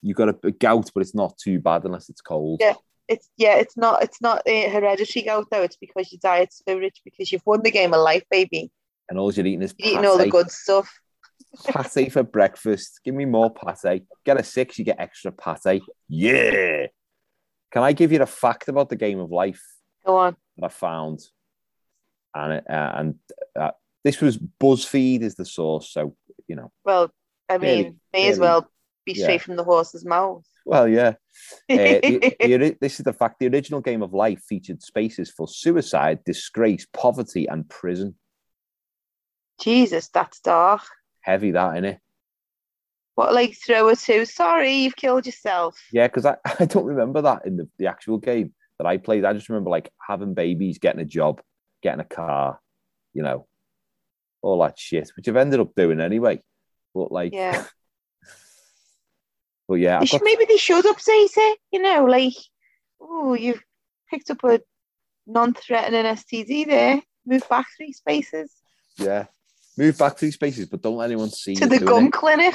[0.03, 2.61] You've got a, a gout, but it's not too bad unless it's cold.
[2.61, 2.75] Yeah.
[3.09, 5.63] It's yeah, it's not it's not a hereditary gout though.
[5.63, 8.71] It's because your diet's so rich because you've won the game of life, baby.
[9.09, 10.93] And all you're eating is You're eating all the good stuff.
[11.65, 13.01] Pate for breakfast.
[13.05, 14.05] Give me more pate.
[14.27, 15.83] Get a six, you get extra pate.
[16.09, 16.89] Yeah.
[17.71, 19.63] Can I give you a fact about the game of life
[20.05, 20.37] Go on.
[20.59, 21.21] that I found?
[22.35, 23.15] And uh, and
[23.59, 23.71] uh,
[24.05, 26.15] this was BuzzFeed is the source, so
[26.47, 26.71] you know.
[26.85, 27.11] Well,
[27.49, 28.69] I mean, may as well
[29.09, 29.39] be straight yeah.
[29.39, 30.45] from the horse's mouth.
[30.65, 31.15] Well, yeah.
[31.71, 33.41] Uh, the- the this is the fact.
[33.41, 38.17] The original game of life featured spaces for suicide, disgrace, poverty, and prison.
[39.61, 40.83] Jesus, that's dark.
[41.21, 41.99] Heavy that, innit?
[43.15, 44.25] What, like throw a two?
[44.25, 45.77] Sorry, you've killed yourself.
[45.93, 49.25] Yeah, because I, I don't remember that in the, the actual game that I played.
[49.25, 51.41] I just remember like having babies, getting a job,
[51.83, 52.61] getting a car,
[53.15, 53.47] you know,
[54.43, 56.41] all that shit, which I've ended up doing anyway.
[56.95, 57.65] But like, Yeah.
[59.69, 61.59] but yeah, They I've should, got, maybe they should update it.
[61.71, 62.35] You know, like,
[63.01, 63.63] oh, you've
[64.11, 64.61] picked up a
[65.27, 67.03] non-threatening STD there.
[67.27, 68.51] Move back three spaces
[68.99, 69.27] yeah,
[69.77, 72.13] move back three spaces, but don't let anyone see to the gun it.
[72.13, 72.55] clinic.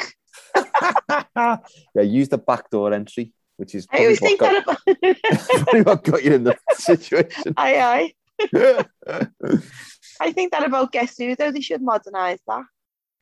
[1.96, 5.18] yeah, use the back door entry, which is I always what, think got, that
[5.72, 5.86] about.
[5.86, 7.54] what got you in the situation.
[7.58, 8.14] aye,
[8.60, 8.86] aye.
[10.20, 11.52] I think that about Guess Who though.
[11.52, 12.64] They should modernise that.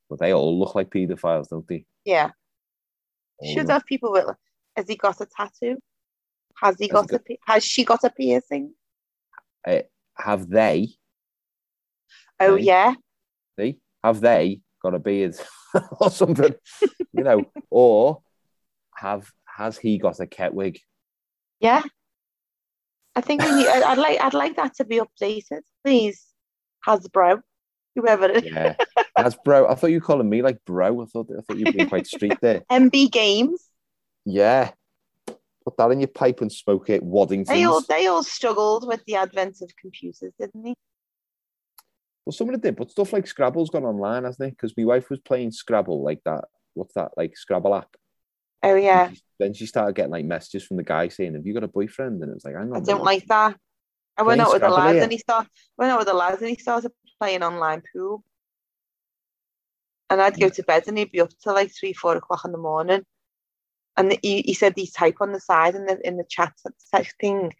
[0.10, 1.86] but they all look like paedophiles, don't they?
[2.06, 2.32] Yeah,
[3.44, 4.26] Oh, should have people with.
[4.76, 5.78] Has he got a tattoo?
[6.58, 7.20] Has he got a?
[7.48, 8.74] Has she got a piercing?
[9.68, 9.80] Uh,
[10.18, 10.90] have they?
[12.40, 12.64] Oh Right.
[12.64, 12.94] yeah.
[13.60, 15.36] See, have they got a beard
[16.00, 16.56] or something?
[17.14, 18.22] you know, or
[18.96, 20.80] have has he got a ket wig?
[21.60, 21.84] Yeah.
[23.16, 26.26] I think we need, I'd, I'd like I'd like that to be updated, please.
[26.88, 27.42] Hasbro,
[27.96, 28.52] whoever it is.
[28.52, 28.76] Yeah,
[29.16, 29.68] that's bro.
[29.68, 31.02] I thought you were calling me like bro.
[31.02, 32.62] I thought I thought you were being quite street there.
[32.72, 33.64] MB Games.
[34.26, 34.72] Yeah,
[35.28, 37.04] put that in your pipe and smoke it.
[37.04, 37.48] Waddingtons.
[37.48, 40.76] They all they all struggled with the advent of computers, didn't they?
[42.26, 44.52] Well, some of it did, but stuff like Scrabble's gone online, hasn't it?
[44.52, 46.46] Because my wife was playing Scrabble like that.
[46.76, 47.96] What's that like Scrabble app?
[48.64, 49.10] Oh yeah.
[49.12, 51.68] She- Then she started getting like messages from the guy saying, "Have you got a
[51.68, 53.58] boyfriend?" And it was like, I don't like that.
[54.18, 55.04] I went out with the lads here.
[55.04, 56.92] and he started went out with the lads and he started
[57.22, 58.24] playing online pool.
[60.10, 62.52] And I'd go to bed and he'd be up till like three, four o'clock in
[62.52, 63.04] the morning.
[63.96, 67.12] And he, he said he'd type on the side in the in the chat such
[67.20, 67.54] thing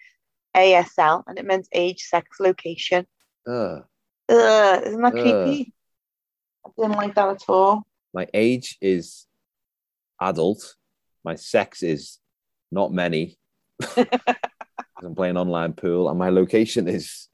[0.58, 3.06] ASL and it meant age, sex, location.
[3.48, 3.84] Ugh.
[4.30, 5.22] Ugh, isn't that Ugh.
[5.22, 5.74] creepy?
[6.66, 7.84] I didn't like that at all.
[8.14, 9.28] my age is
[10.20, 10.76] adult.
[11.24, 12.18] My sex is
[12.72, 13.38] not many.
[13.98, 17.28] I'm playing online pool, and my location is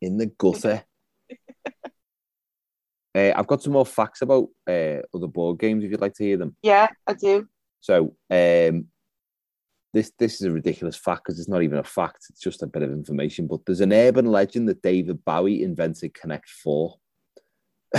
[0.00, 0.84] in the gutter.
[3.14, 6.24] Uh, I've got some more facts about uh, other board games if you'd like to
[6.24, 6.56] hear them.
[6.62, 7.48] Yeah, I do.
[7.80, 8.86] So um,
[9.92, 12.66] this this is a ridiculous fact because it's not even a fact; it's just a
[12.66, 13.46] bit of information.
[13.46, 16.98] But there's an urban legend that David Bowie invented Connect Four.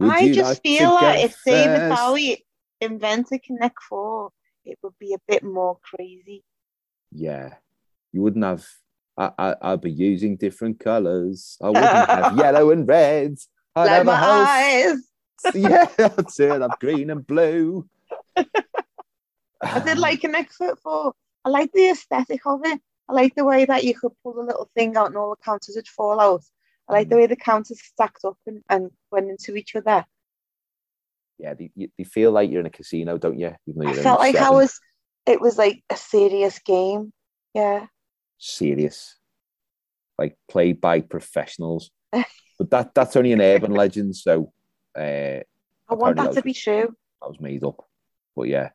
[0.00, 1.94] I just like feel like if David?
[1.94, 2.44] Bowie
[2.80, 4.30] invented Connect Four,
[4.64, 6.44] it would be a bit more crazy.
[7.12, 7.54] Yeah,
[8.12, 8.66] you wouldn't have.
[9.16, 11.56] I, I I'd be using different colors.
[11.62, 13.36] I wouldn't have yellow and red.
[13.76, 14.48] I'd Like have my a house.
[14.48, 14.98] eyes.
[15.54, 16.62] Yeah, that's it.
[16.62, 17.86] I'm green and blue.
[19.60, 20.52] I did like Connect
[20.82, 21.12] Four.
[21.44, 22.80] I like the aesthetic of it.
[23.08, 25.44] I like the way that you could pull the little thing out and all the
[25.44, 26.42] counters would fall out.
[26.88, 27.10] I like Mm.
[27.10, 30.06] the way the counters stacked up and, and went into each other.
[31.38, 31.70] Yeah, they,
[32.04, 33.54] feel like you're in a casino, don't you?
[33.66, 34.78] Even though you're felt only like I was.
[35.26, 37.12] It was like a serious game.
[37.54, 37.86] Yeah.
[38.38, 39.16] Serious,
[40.18, 41.90] like played by professionals.
[42.12, 44.52] but that that's only an urban legend, so
[44.96, 45.40] uh,
[45.88, 46.94] I want that that to be true.
[47.20, 47.84] that was made up.
[48.36, 48.70] But yeah,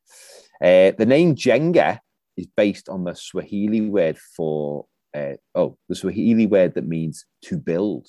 [0.61, 1.99] uh, the name Jenga
[2.37, 4.85] is based on the Swahili word for
[5.15, 8.07] uh, oh, the Swahili word that means to build.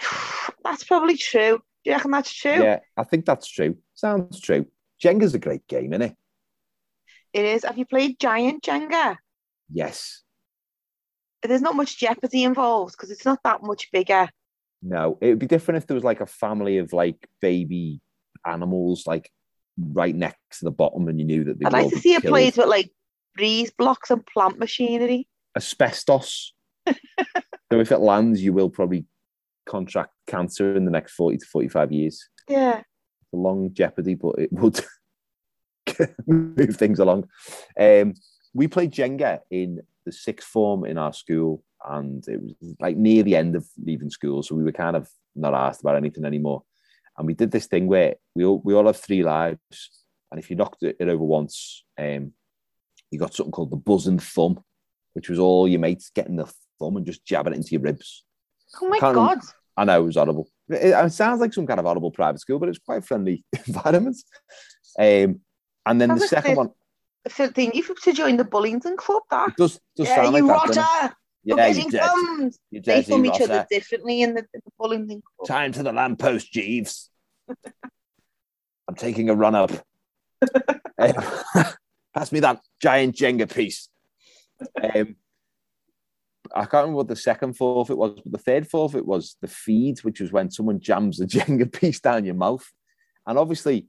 [0.64, 1.60] That's probably true.
[1.84, 2.62] Do you reckon that's true?
[2.62, 3.78] Yeah, I think that's true.
[3.94, 4.66] Sounds true.
[5.02, 6.16] Jenga's a great game, isn't it?
[7.32, 7.64] It is.
[7.64, 9.16] Have you played Giant Jenga?
[9.72, 10.22] Yes.
[11.42, 14.28] There's not much jeopardy involved because it's not that much bigger.
[14.82, 18.00] No, it would be different if there was like a family of like baby
[18.46, 19.30] animals, like
[19.78, 22.20] right next to the bottom, and you knew that they I'd like to see a
[22.20, 22.32] killed.
[22.32, 22.90] place with like
[23.34, 25.28] breeze blocks and plant machinery.
[25.56, 26.54] asbestos.
[26.88, 26.94] so
[27.72, 29.06] if it lands, you will probably
[29.66, 32.28] contract cancer in the next 40 to 45 years.
[32.48, 32.78] Yeah.
[32.78, 34.80] It's a long jeopardy, but it would
[36.26, 37.28] move things along.
[37.78, 38.14] Um,
[38.54, 43.22] we played Jenga in the sixth form in our school, and it was like near
[43.22, 44.42] the end of leaving school.
[44.42, 46.62] So we were kind of not asked about anything anymore.
[47.16, 49.58] And we did this thing where we all, we all have three lives.
[50.30, 52.32] And if you knocked it over once, um,
[53.10, 54.62] you got something called the buzzing thumb,
[55.12, 58.24] which was all your mates getting the thumb and just jabbing it into your ribs.
[58.80, 59.38] Oh my Can't- god.
[59.76, 60.48] I know it was horrible.
[60.68, 63.44] It, it sounds like some kind of horrible private school, but it's quite a friendly
[63.66, 64.16] environment.
[64.98, 65.40] Um,
[65.86, 66.70] and then Sounds the second the- one
[67.24, 69.56] The thing you to join the Bullington Club, that.
[69.56, 70.76] does does Yeah, sound you like that.
[70.76, 71.14] rotter.
[71.42, 72.58] You're Yeah, you thumbs.
[72.70, 75.46] you They thumb each other differently in the, in the Bullington Club.
[75.48, 77.08] Time to the lamppost, Jeeves.
[78.88, 79.70] I'm taking a run up.
[80.98, 81.12] Um,
[82.14, 83.88] pass me that giant Jenga piece.
[84.82, 85.16] Um,
[86.54, 90.00] I can't remember what the second forfeit was, but the third forfeit was the feed,
[90.00, 92.66] which was when someone jams a Jenga piece down your mouth.
[93.26, 93.86] And obviously,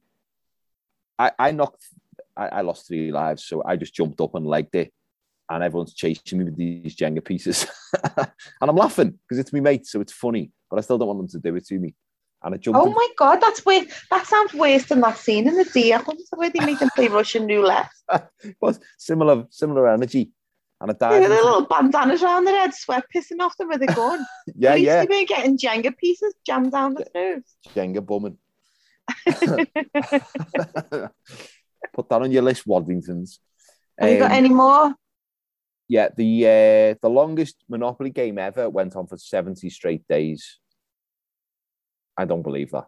[1.20, 1.84] I, I knocked,
[2.36, 4.94] I, I lost three lives, so I just jumped up and legged it.
[5.50, 7.68] And everyone's chasing me with these Jenga pieces.
[8.18, 8.28] and
[8.62, 11.28] I'm laughing because it's me mate, so it's funny, but I still don't want them
[11.30, 11.94] to do it to me.
[12.44, 13.90] And I jumped Oh in- my god, that's weird.
[14.12, 16.00] That sounds worse than that scene in the deer.
[16.06, 17.90] What's the way they make them play Russian roulette?
[18.62, 20.32] was similar similar energy.
[20.80, 21.12] And I died.
[21.22, 24.26] their into- little bandanas around their head, sweat pissing off them with a gun.
[24.56, 25.06] yeah, At least yeah.
[25.06, 27.44] they getting Jenga pieces jammed down the throat.
[27.76, 28.38] Jenga bumming.
[31.94, 33.40] Put that on your list, Waddingtons.
[34.00, 34.96] Have you got Um, any more?
[35.88, 40.60] Yeah, the uh, the longest Monopoly game ever went on for 70 straight days.
[42.18, 42.88] I don't believe that.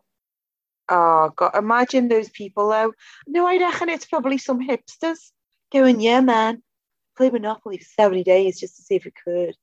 [0.90, 2.94] Oh god, imagine those people though.
[3.28, 5.32] No, I reckon it's probably some hipsters
[5.72, 6.62] going, yeah, man,
[7.18, 9.56] play Monopoly for 70 days just to see if we could.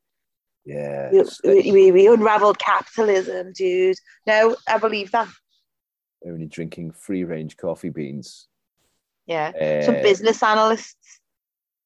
[0.65, 1.11] Yeah.
[1.11, 3.97] We, we, we, we unraveled capitalism, dude.
[4.27, 5.29] No, I believe that.
[6.27, 8.49] Only drinking free range coffee beans.
[9.27, 9.85] Yeah.
[9.85, 11.21] Some Uh, business analysts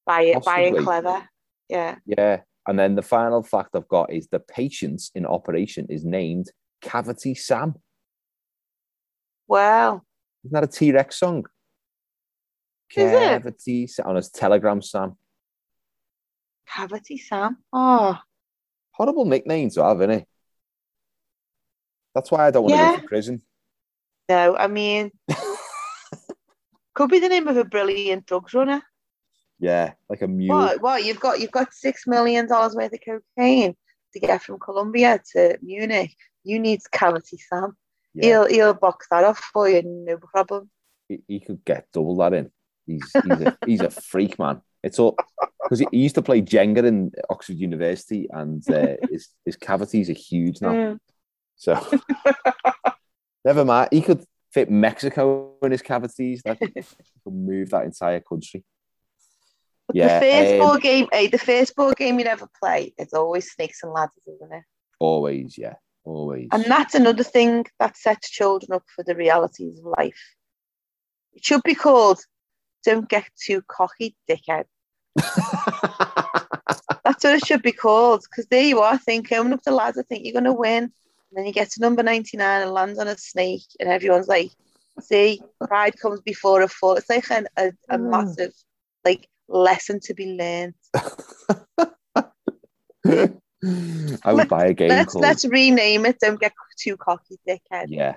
[0.07, 1.29] buy buying clever.
[1.69, 1.99] Yeah.
[2.07, 2.43] Yeah.
[2.67, 7.35] And then the final fact I've got is the patience in operation is named Cavity
[7.35, 7.75] Sam.
[9.47, 10.05] Well,
[10.45, 11.45] Isn't that a T Rex song?
[12.97, 13.19] Is it?
[13.43, 15.17] Cavity Sam on his Telegram Sam.
[16.67, 17.59] Cavity Sam.
[17.73, 18.19] Oh,
[18.93, 20.25] Horrible nickname to have, innit?
[22.15, 22.95] That's why I don't want to Yeah.
[22.97, 23.43] go to prison.
[24.29, 25.11] No, I mean,
[26.95, 28.83] could be the name of a brilliant drugs runner.
[29.59, 30.57] Yeah, like a mule.
[30.57, 30.83] What?
[30.83, 31.05] What?
[31.05, 33.75] You've got you've got six million dollars worth of cocaine
[34.13, 36.15] to get from Colombia to Munich.
[36.43, 37.77] You need Cavity Sam.
[38.15, 40.71] Yeah, He'll he'll box that off for you, no problem.
[41.09, 42.51] he, he could get double that in.
[42.87, 44.61] He's he's a, he's a freak, man.
[44.83, 45.17] It's all
[45.63, 50.11] because he, he used to play Jenga in Oxford University, and uh, his his cavities
[50.11, 50.73] are huge now.
[50.73, 50.99] Mm.
[51.57, 51.75] So
[53.45, 53.89] never mind.
[53.93, 56.43] He could fit Mexico in his cavities.
[56.45, 56.69] That he
[57.25, 58.65] could move that entire country.
[59.87, 62.95] But Yeah, the first um, board game, eh, the first board game you'd ever play,
[62.97, 64.63] it's always snakes and ladders, isn't it?
[64.99, 65.75] Always, yeah,
[66.05, 66.49] always.
[66.53, 70.35] And that's another thing that sets children up for the realities of life.
[71.35, 72.21] It should be called
[72.85, 74.65] "Don't Get Too Cocky, Dickhead."
[77.05, 78.23] That's what it should be called.
[78.23, 80.93] Because there you are, thinking, coming up the ladder, think you're going to win.
[81.35, 84.53] And then you get to number 99 and lands on a snake, and everyone's like,
[85.01, 86.95] see, pride comes before a fall.
[86.95, 88.11] It's like an, a, a Mm.
[88.11, 88.53] massive
[89.05, 90.75] like lesson to be learned.
[94.25, 95.23] I would buy a game Let's called.
[95.23, 96.19] let's rename it.
[96.21, 97.87] Don't get too cocky, dickhead.
[97.89, 98.17] Yeah,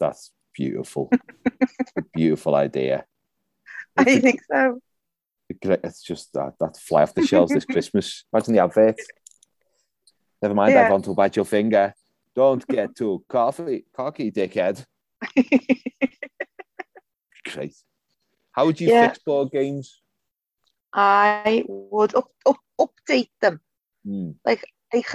[0.00, 1.10] that's beautiful.
[2.14, 3.04] beautiful idea.
[3.96, 4.80] I It's, think so.
[5.48, 8.24] it's just that that fly off the shelves this Christmas.
[8.32, 8.98] Imagine the advert.
[10.42, 10.88] Never mind, Yeah.
[10.88, 11.94] I want to bite your finger.
[12.36, 14.84] Don't get too coffee, cocky, dickhead.
[17.52, 17.74] Great.
[18.52, 19.08] How would you Yeah.
[19.08, 20.02] fix board games?
[20.92, 23.60] I would up, up, update them.
[24.04, 24.64] Hmm, Like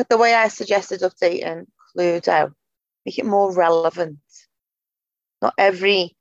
[0.10, 2.54] the way I suggested updating Cluedo,
[3.06, 4.18] make it more relevant.
[5.42, 6.16] Not every,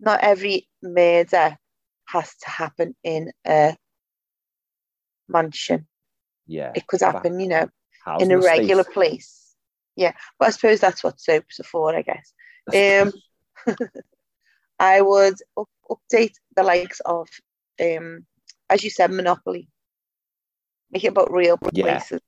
[0.00, 1.56] not every murder
[2.08, 3.76] has to happen in a
[5.28, 5.86] mansion.
[6.46, 6.72] yeah.
[6.74, 7.68] It could happen, you know,
[8.18, 9.43] in a regular place.
[9.96, 12.32] Yeah, but I suppose that's what soaps are for, I guess.
[12.74, 13.12] Um,
[14.78, 17.28] I would up, update the likes of,
[17.80, 18.26] um,
[18.68, 19.68] as you said, Monopoly.
[20.90, 21.98] Make it about real Yeah.
[21.98, 22.20] places.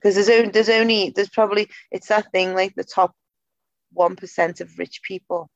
[0.00, 3.14] because there's only there's only there's probably it's that thing like the top
[3.92, 5.50] one percent of rich people.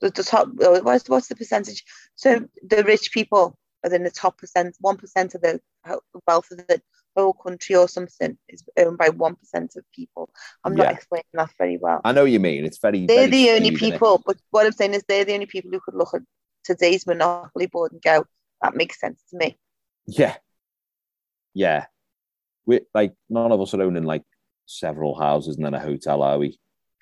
[0.00, 1.84] The, the top oh, what's what's the percentage?
[2.16, 5.60] So the rich people are in the top percent, one percent of the
[6.26, 6.82] wealth of the
[7.16, 10.28] whole country or something is owned by one percent of people.
[10.64, 10.92] I'm not Yeah.
[10.92, 12.00] explaining that very well.
[12.04, 12.64] I know you mean.
[12.64, 13.06] It's very.
[13.06, 15.80] They're very the only people, but what I'm saying is they're the only people who
[15.80, 16.22] could look at
[16.64, 18.26] today's monopoly board and go,
[18.62, 19.56] that makes sense to me.
[20.06, 20.36] Yeah.
[21.54, 21.86] Yeah.
[22.66, 24.24] We like none of us are owning like
[24.66, 26.58] several houses and then a hotel, are we?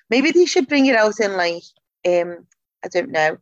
[0.09, 1.63] Maybe they should bring it out in like
[2.07, 2.45] um
[2.83, 3.37] I don't know,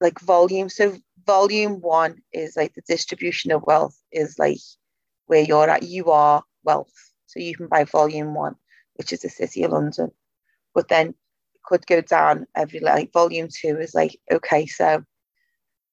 [0.00, 0.68] like volume.
[0.68, 4.58] So volume one is like the distribution of wealth is like
[5.26, 5.82] where you're at.
[5.82, 6.92] You are wealth.
[7.26, 8.56] So you can buy volume one,
[8.94, 10.10] which is the city of London.
[10.74, 15.04] But then it could go down every like volume two is like, okay, so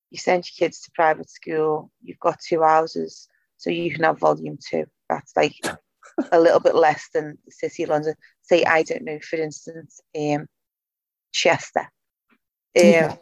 [0.09, 3.27] you send your kids to private school, you've got two houses,
[3.57, 4.86] so you can have volume two.
[5.09, 5.55] That's like
[6.32, 8.15] a little bit less than the city of London.
[8.41, 10.47] Say, I don't know, for instance, um,
[11.32, 11.79] Chester.
[11.79, 11.88] Um,
[12.75, 13.15] Yeah.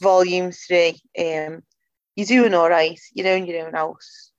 [0.00, 1.62] Volume three, um,
[2.16, 2.98] you're doing all right.
[3.14, 4.31] You own your own house.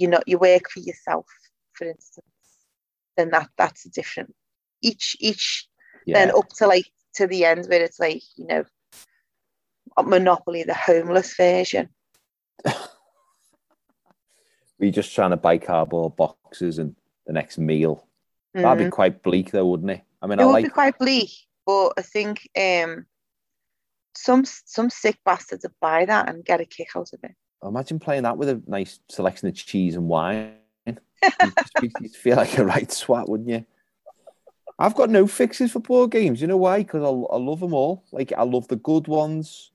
[0.00, 1.26] You know, you work for yourself,
[1.74, 2.26] for instance.
[3.18, 4.34] Then that that's a different.
[4.80, 5.68] Each each
[6.06, 6.24] Yeah.
[6.24, 8.64] then up to like to the end where it's like you know,
[10.02, 11.90] Monopoly, the homeless version.
[14.78, 16.96] we just trying to buy cardboard boxes and
[17.26, 18.08] the next meal.
[18.56, 18.62] Mhm.
[18.62, 20.02] That'd be quite bleak though, wouldn't it?
[20.22, 21.30] I mean, it I would like be quite bleak,
[21.66, 23.04] but I think um,
[24.16, 27.34] some some sick bastards would buy that and get a kick out of it.
[27.68, 30.54] Imagine playing that with a nice selection of cheese and wine.
[30.86, 33.64] You'd, feel like a right swat, wouldn't you?
[34.78, 36.40] I've got no fixes for board games.
[36.40, 36.78] You know why?
[36.78, 38.04] Because I, I love them all.
[38.12, 39.72] Like I love the good ones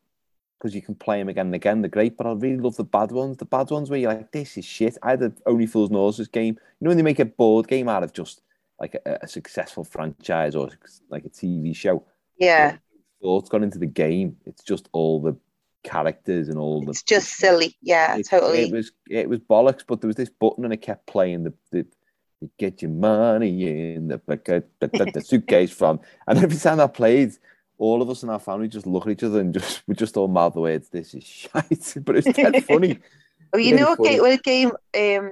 [0.57, 1.81] because you can play them again and again.
[1.81, 3.37] They're great, but I really love the bad ones.
[3.37, 4.97] The bad ones where you're like, this is shit.
[5.03, 6.55] I had the Only Fools and Horses game.
[6.79, 8.41] You know when they make a board game out of just
[8.79, 10.69] like a, a successful franchise or
[11.09, 12.03] like a TV show.
[12.39, 12.77] Yeah,
[13.21, 14.37] Thoughts gone into the game.
[14.45, 15.37] It's just all the
[15.85, 17.77] characters and all the it's just silly.
[17.81, 18.63] Yeah, it, totally.
[18.63, 21.53] It was it was bollocks, but there was this button and it kept playing the
[21.71, 21.85] the,
[22.41, 26.93] the get your money in the the, the, the suitcase from, and every time that
[26.93, 27.31] played,
[27.77, 30.17] all of us in our family just look at each other and just we just
[30.17, 32.99] all mouth the words, "This is shite," but it's dead funny.
[33.53, 35.31] oh, you know game, what game um,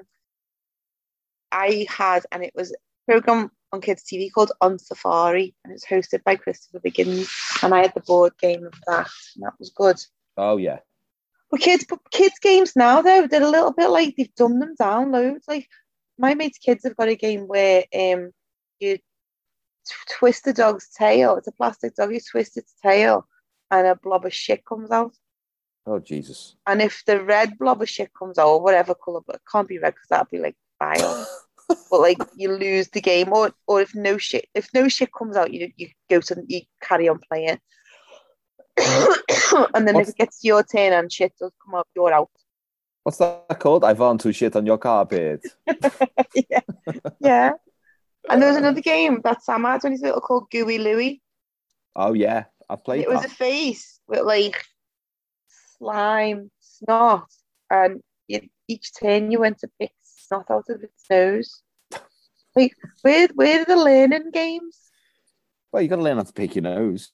[1.52, 5.86] I had, and it was a program on kids TV called On Safari, and it's
[5.86, 7.30] hosted by Christopher Biggins,
[7.64, 10.00] and I had the board game of that, and that was good.
[10.38, 10.80] Oh yeah,
[11.52, 14.76] But kids, but kids games now though, they're a little bit like they've dumbed them
[14.78, 15.46] down loads.
[15.48, 15.68] Like
[16.18, 18.32] my mate's kids have got a game where um
[18.80, 18.98] you
[20.18, 21.36] twist the dog's tail.
[21.36, 22.14] It's a plastic dog.
[22.14, 23.28] You twist its tail,
[23.70, 25.14] and a blob of shit comes out.
[25.86, 26.56] oh Jesus.
[26.66, 29.68] And if the red blob of shit comes out, or whatever color, but it can't
[29.68, 31.28] be red because that'd be like vile.
[31.68, 35.36] but like you lose the game, or or if no shit, if no shit comes
[35.36, 37.60] out, you you go to you carry on playing.
[39.74, 42.14] and then What's- if it gets to your turn and shit does come up, you're
[42.14, 42.30] out.
[43.04, 43.84] What's that called?
[43.84, 45.46] I found two shit on your carpet.
[46.50, 46.62] yeah.
[47.20, 47.52] yeah.
[48.30, 51.22] And there was another game that Sam had when he was little called Gooey Louie.
[51.96, 53.32] Oh yeah, I played it was that.
[53.32, 54.64] a face with like
[55.78, 57.28] slime, snot,
[57.70, 61.62] and you, each turn you went to pick snot out of its nose.
[62.56, 64.80] Like, where where are the learning games?
[65.72, 67.12] Well, you got to learn how to pick your nose,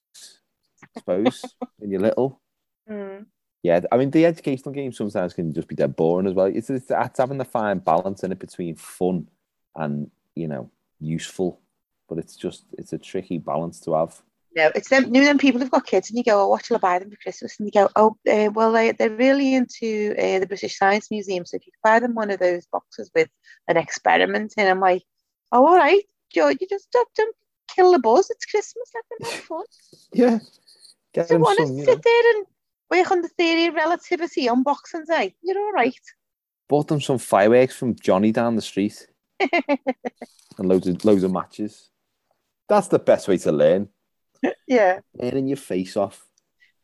[0.95, 1.45] I suppose,
[1.77, 2.41] when you're little.
[2.87, 3.23] Hmm.
[3.61, 6.45] Yeah, I mean the educational games sometimes can just be dead boring as well.
[6.45, 9.27] It's, it's, it's having the fine balance in it between fun
[9.75, 10.69] and you know
[10.99, 11.59] useful,
[12.07, 14.21] but it's just it's a tricky balance to have.
[14.55, 15.13] No, it's them.
[15.13, 16.99] You know, them people who've got kids, and you go, "Oh, what shall I buy
[16.99, 20.47] them for Christmas?" And you go, "Oh, uh, well, they they're really into uh, the
[20.47, 23.29] British Science Museum, so if you buy them one of those boxes with
[23.67, 25.03] an experiment in," I'm like,
[25.51, 27.35] "Oh, all right, Joe, you just don't, don't
[27.75, 28.29] kill the buzz.
[28.29, 28.91] It's Christmas.
[28.93, 29.65] Let them have fun.
[30.13, 30.39] Yeah,
[31.13, 31.77] get Don't them want to some.
[31.77, 32.45] You sit know, there and
[32.91, 35.35] work on the theory of relativity on Boxing Day.
[35.41, 35.95] You're all right."
[36.69, 39.07] bought them some fireworks from Johnny down the street
[39.41, 39.49] and
[40.59, 41.89] loads of loads of matches.
[42.69, 43.89] That's the best way to learn.
[44.67, 44.99] yeah.
[45.15, 46.25] Learning your face off.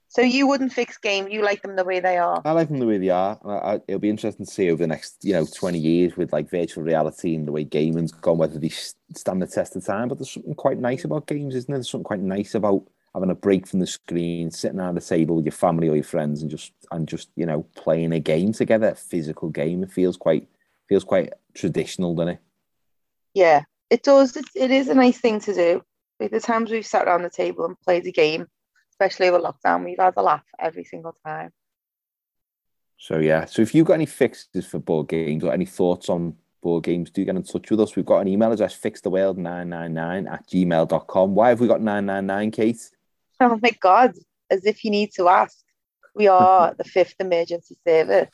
[0.07, 1.27] So you wouldn't fix game.
[1.27, 2.41] You like them the way they are.
[2.45, 3.37] I like them the way they are.
[3.43, 6.31] I, I, it'll be interesting to see over the next, you know, 20 years with
[6.31, 10.07] like virtual reality and the way gaming's gone, whether they stand the test of time.
[10.07, 11.77] But there's something quite nice about games, isn't there?
[11.77, 12.83] There's something quite nice about
[13.15, 16.03] having a break from the screen, sitting around the table with your family or your
[16.03, 19.83] friends and just and just, you know, playing a game together, a physical game.
[19.83, 20.47] It feels quite
[20.87, 22.39] feels quite traditional, doesn't it?
[23.33, 24.35] Yeah, it does.
[24.35, 25.81] It, it is a nice thing to do.
[26.19, 28.47] Like the times we've sat around the table and played a game,
[28.91, 31.51] especially over lockdown, we've had a laugh every single time.
[32.97, 33.45] So yeah.
[33.45, 37.11] So if you've got any fixes for board games or any thoughts on board games,
[37.11, 37.95] do get in touch with us.
[37.95, 41.33] We've got an email address, fixtheworld999 at gmail.com.
[41.33, 42.91] Why have we got 999, Kate?
[43.41, 44.13] Oh my God,
[44.49, 45.57] as if you need to ask.
[46.15, 48.29] We are the fifth emergency service.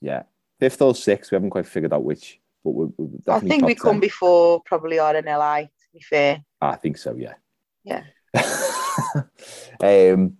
[0.00, 0.24] Yeah.
[0.58, 3.74] Fifth or sixth, we haven't quite figured out which, but we're, we're I think we
[3.76, 4.00] come 10.
[4.00, 6.42] before probably RNLI, to be fair.
[6.60, 7.34] I think so, yeah.
[7.84, 8.02] Yeah.
[9.80, 10.36] um,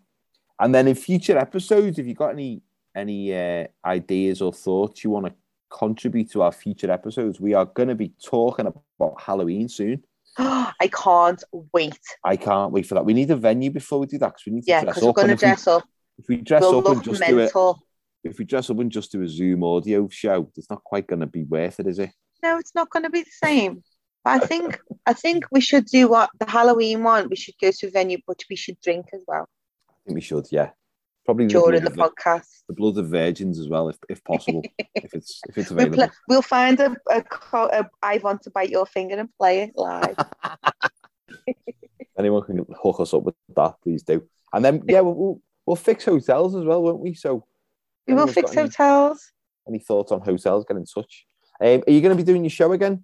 [0.58, 2.62] and then in future episodes, if you've got any
[2.94, 5.34] any uh, ideas or thoughts you want to
[5.70, 10.02] contribute to our future episodes, we are going to be talking about Halloween soon.
[10.38, 11.98] I can't wait.
[12.24, 13.04] I can't wait for that.
[13.04, 15.02] We need a venue before we do that because we need to Yeah, dress because
[15.04, 15.16] we're up.
[15.16, 15.84] going and to if we- dress up.
[16.18, 17.52] If we dress We'll up and just do it,
[18.24, 21.20] if we dress up and just do a Zoom audio show, it's not quite going
[21.20, 22.08] to be worth it, is it?
[22.42, 23.82] No, it's not going to be the same.
[24.24, 27.28] But I think I think we should do what the Halloween one.
[27.28, 29.46] We should go to a venue, but we should drink as well
[29.90, 30.46] I think we should.
[30.50, 30.70] Yeah,
[31.26, 32.62] probably the during the blood, of, podcast.
[32.68, 34.62] the blood of virgins as well, if, if possible,
[34.94, 36.14] if it's if it's We'll, available.
[36.28, 39.72] we'll find a, a, co- a I want to bite your finger and play it
[39.76, 40.16] live.
[42.18, 44.22] Anyone can hook us up with that, please do.
[44.52, 47.12] And then yeah, we'll, we'll, we'll fix hotels as well, won't we?
[47.12, 47.44] So
[48.06, 49.32] we will fix any, hotels.
[49.68, 50.64] any thoughts on hotels?
[50.66, 51.26] Get in touch.
[51.60, 53.02] Um, are you going to be doing your show again?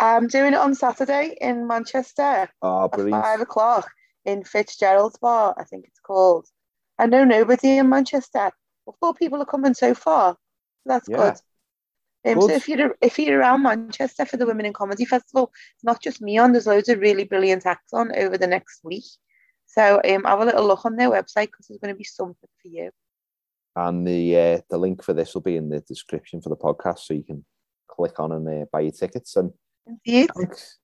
[0.00, 3.22] I'm doing it on Saturday in Manchester Oh, at brilliant!
[3.22, 3.86] five o'clock
[4.24, 6.46] in Fitzgerald's Bar, I think it's called.
[7.00, 8.50] I know nobody in Manchester.
[8.84, 10.36] Well, four people are coming so far.
[10.84, 11.16] That's Yeah.
[11.16, 11.36] good.
[12.26, 15.84] Um, So if you're if you're around Manchester for the Women in Comedy Festival, it's
[15.84, 16.52] not just me on.
[16.52, 19.06] There's loads of really brilliant acts on over the next week.
[19.64, 22.50] So um, have a little look on their website because there's going to be something
[22.60, 22.90] for you.
[23.76, 26.98] And the uh, the link for this will be in the description for the podcast,
[27.00, 27.46] so you can
[27.88, 29.36] click on and uh, buy your tickets.
[29.36, 29.52] And
[29.86, 30.30] Indeed.
[30.36, 30.78] thanks.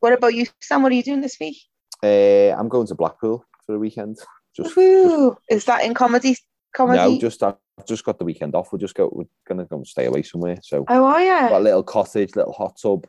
[0.00, 0.82] What about you, Sam?
[0.82, 1.56] What are you doing this week?
[2.02, 4.18] Uh, I'm going to Blackpool for the weekend.
[4.58, 6.36] Just, just Is that in comedy?
[6.74, 7.14] Comedy?
[7.14, 7.56] no, just I've
[7.86, 8.72] just got the weekend off.
[8.72, 9.08] We'll just go.
[9.12, 10.58] We're gonna go and stay away somewhere.
[10.62, 11.48] So oh, are you?
[11.48, 13.06] got a little cottage, little hot tub.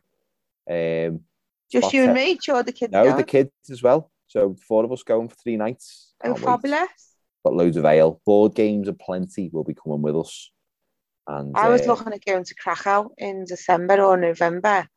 [0.70, 1.22] Um,
[1.72, 2.38] Just you and me?
[2.42, 3.18] Sure, the kids No, going?
[3.18, 4.12] the kids as well.
[4.28, 6.14] So four of us going for three nights.
[6.24, 6.46] Oh, Can't wait.
[6.46, 7.16] fabulous.
[7.44, 8.22] Got loads of ale.
[8.26, 9.50] Board games are plenty.
[9.52, 10.52] Will be coming with us.
[11.28, 14.88] And I was uh, looking at going to Krakow in December or November.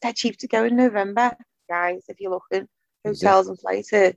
[0.00, 1.36] Dead cheap to go in November,
[1.68, 2.04] guys.
[2.08, 2.68] If you're looking,
[3.04, 4.14] hotels and flights are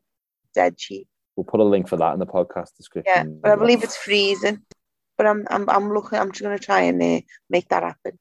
[0.54, 1.08] dead cheap.
[1.36, 3.14] We'll put a link for that in the podcast description.
[3.16, 4.62] Yeah, but I believe it's freezing.
[5.18, 6.20] But I'm I'm I'm looking.
[6.20, 8.20] I'm just going to try and uh, make that happen.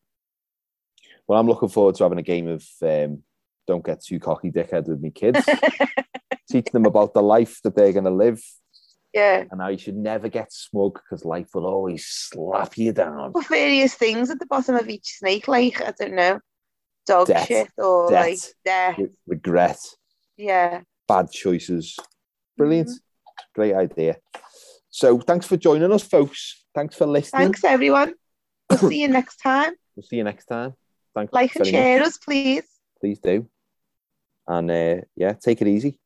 [1.27, 3.23] Well, I'm looking forward to having a game of um,
[3.67, 5.45] Don't Get Too Cocky Dickhead with me kids.
[6.51, 8.43] Teach them about the life that they're going to live
[9.15, 13.33] yeah, and how you should never get smug because life will always slap you down.
[13.33, 16.41] put various things at the bottom of each snake, like I don't know,
[17.07, 17.47] dog Death.
[17.47, 18.27] shit or Death.
[18.27, 18.99] like death.
[18.99, 19.79] Re- regret,
[20.37, 20.81] Yeah.
[21.09, 21.97] bad choices.
[22.57, 22.91] Brilliant.
[23.55, 24.17] Great idea.
[24.91, 26.65] So thanks for joining us, folks.
[26.75, 27.43] Thanks for listening.
[27.43, 28.15] Thanks, everyone.
[28.69, 29.73] We'll see you next time.
[29.97, 30.75] We'll see you next time.
[31.15, 31.81] Thanks Like and very much.
[31.81, 32.65] share us, please.
[33.01, 33.49] Please do.
[34.49, 36.01] And uh, yeah, take it easy.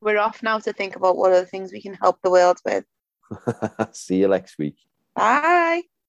[0.00, 2.84] We're off now to think about what other things we can help the world with.
[3.92, 4.76] see you next week.
[5.16, 5.82] Bye.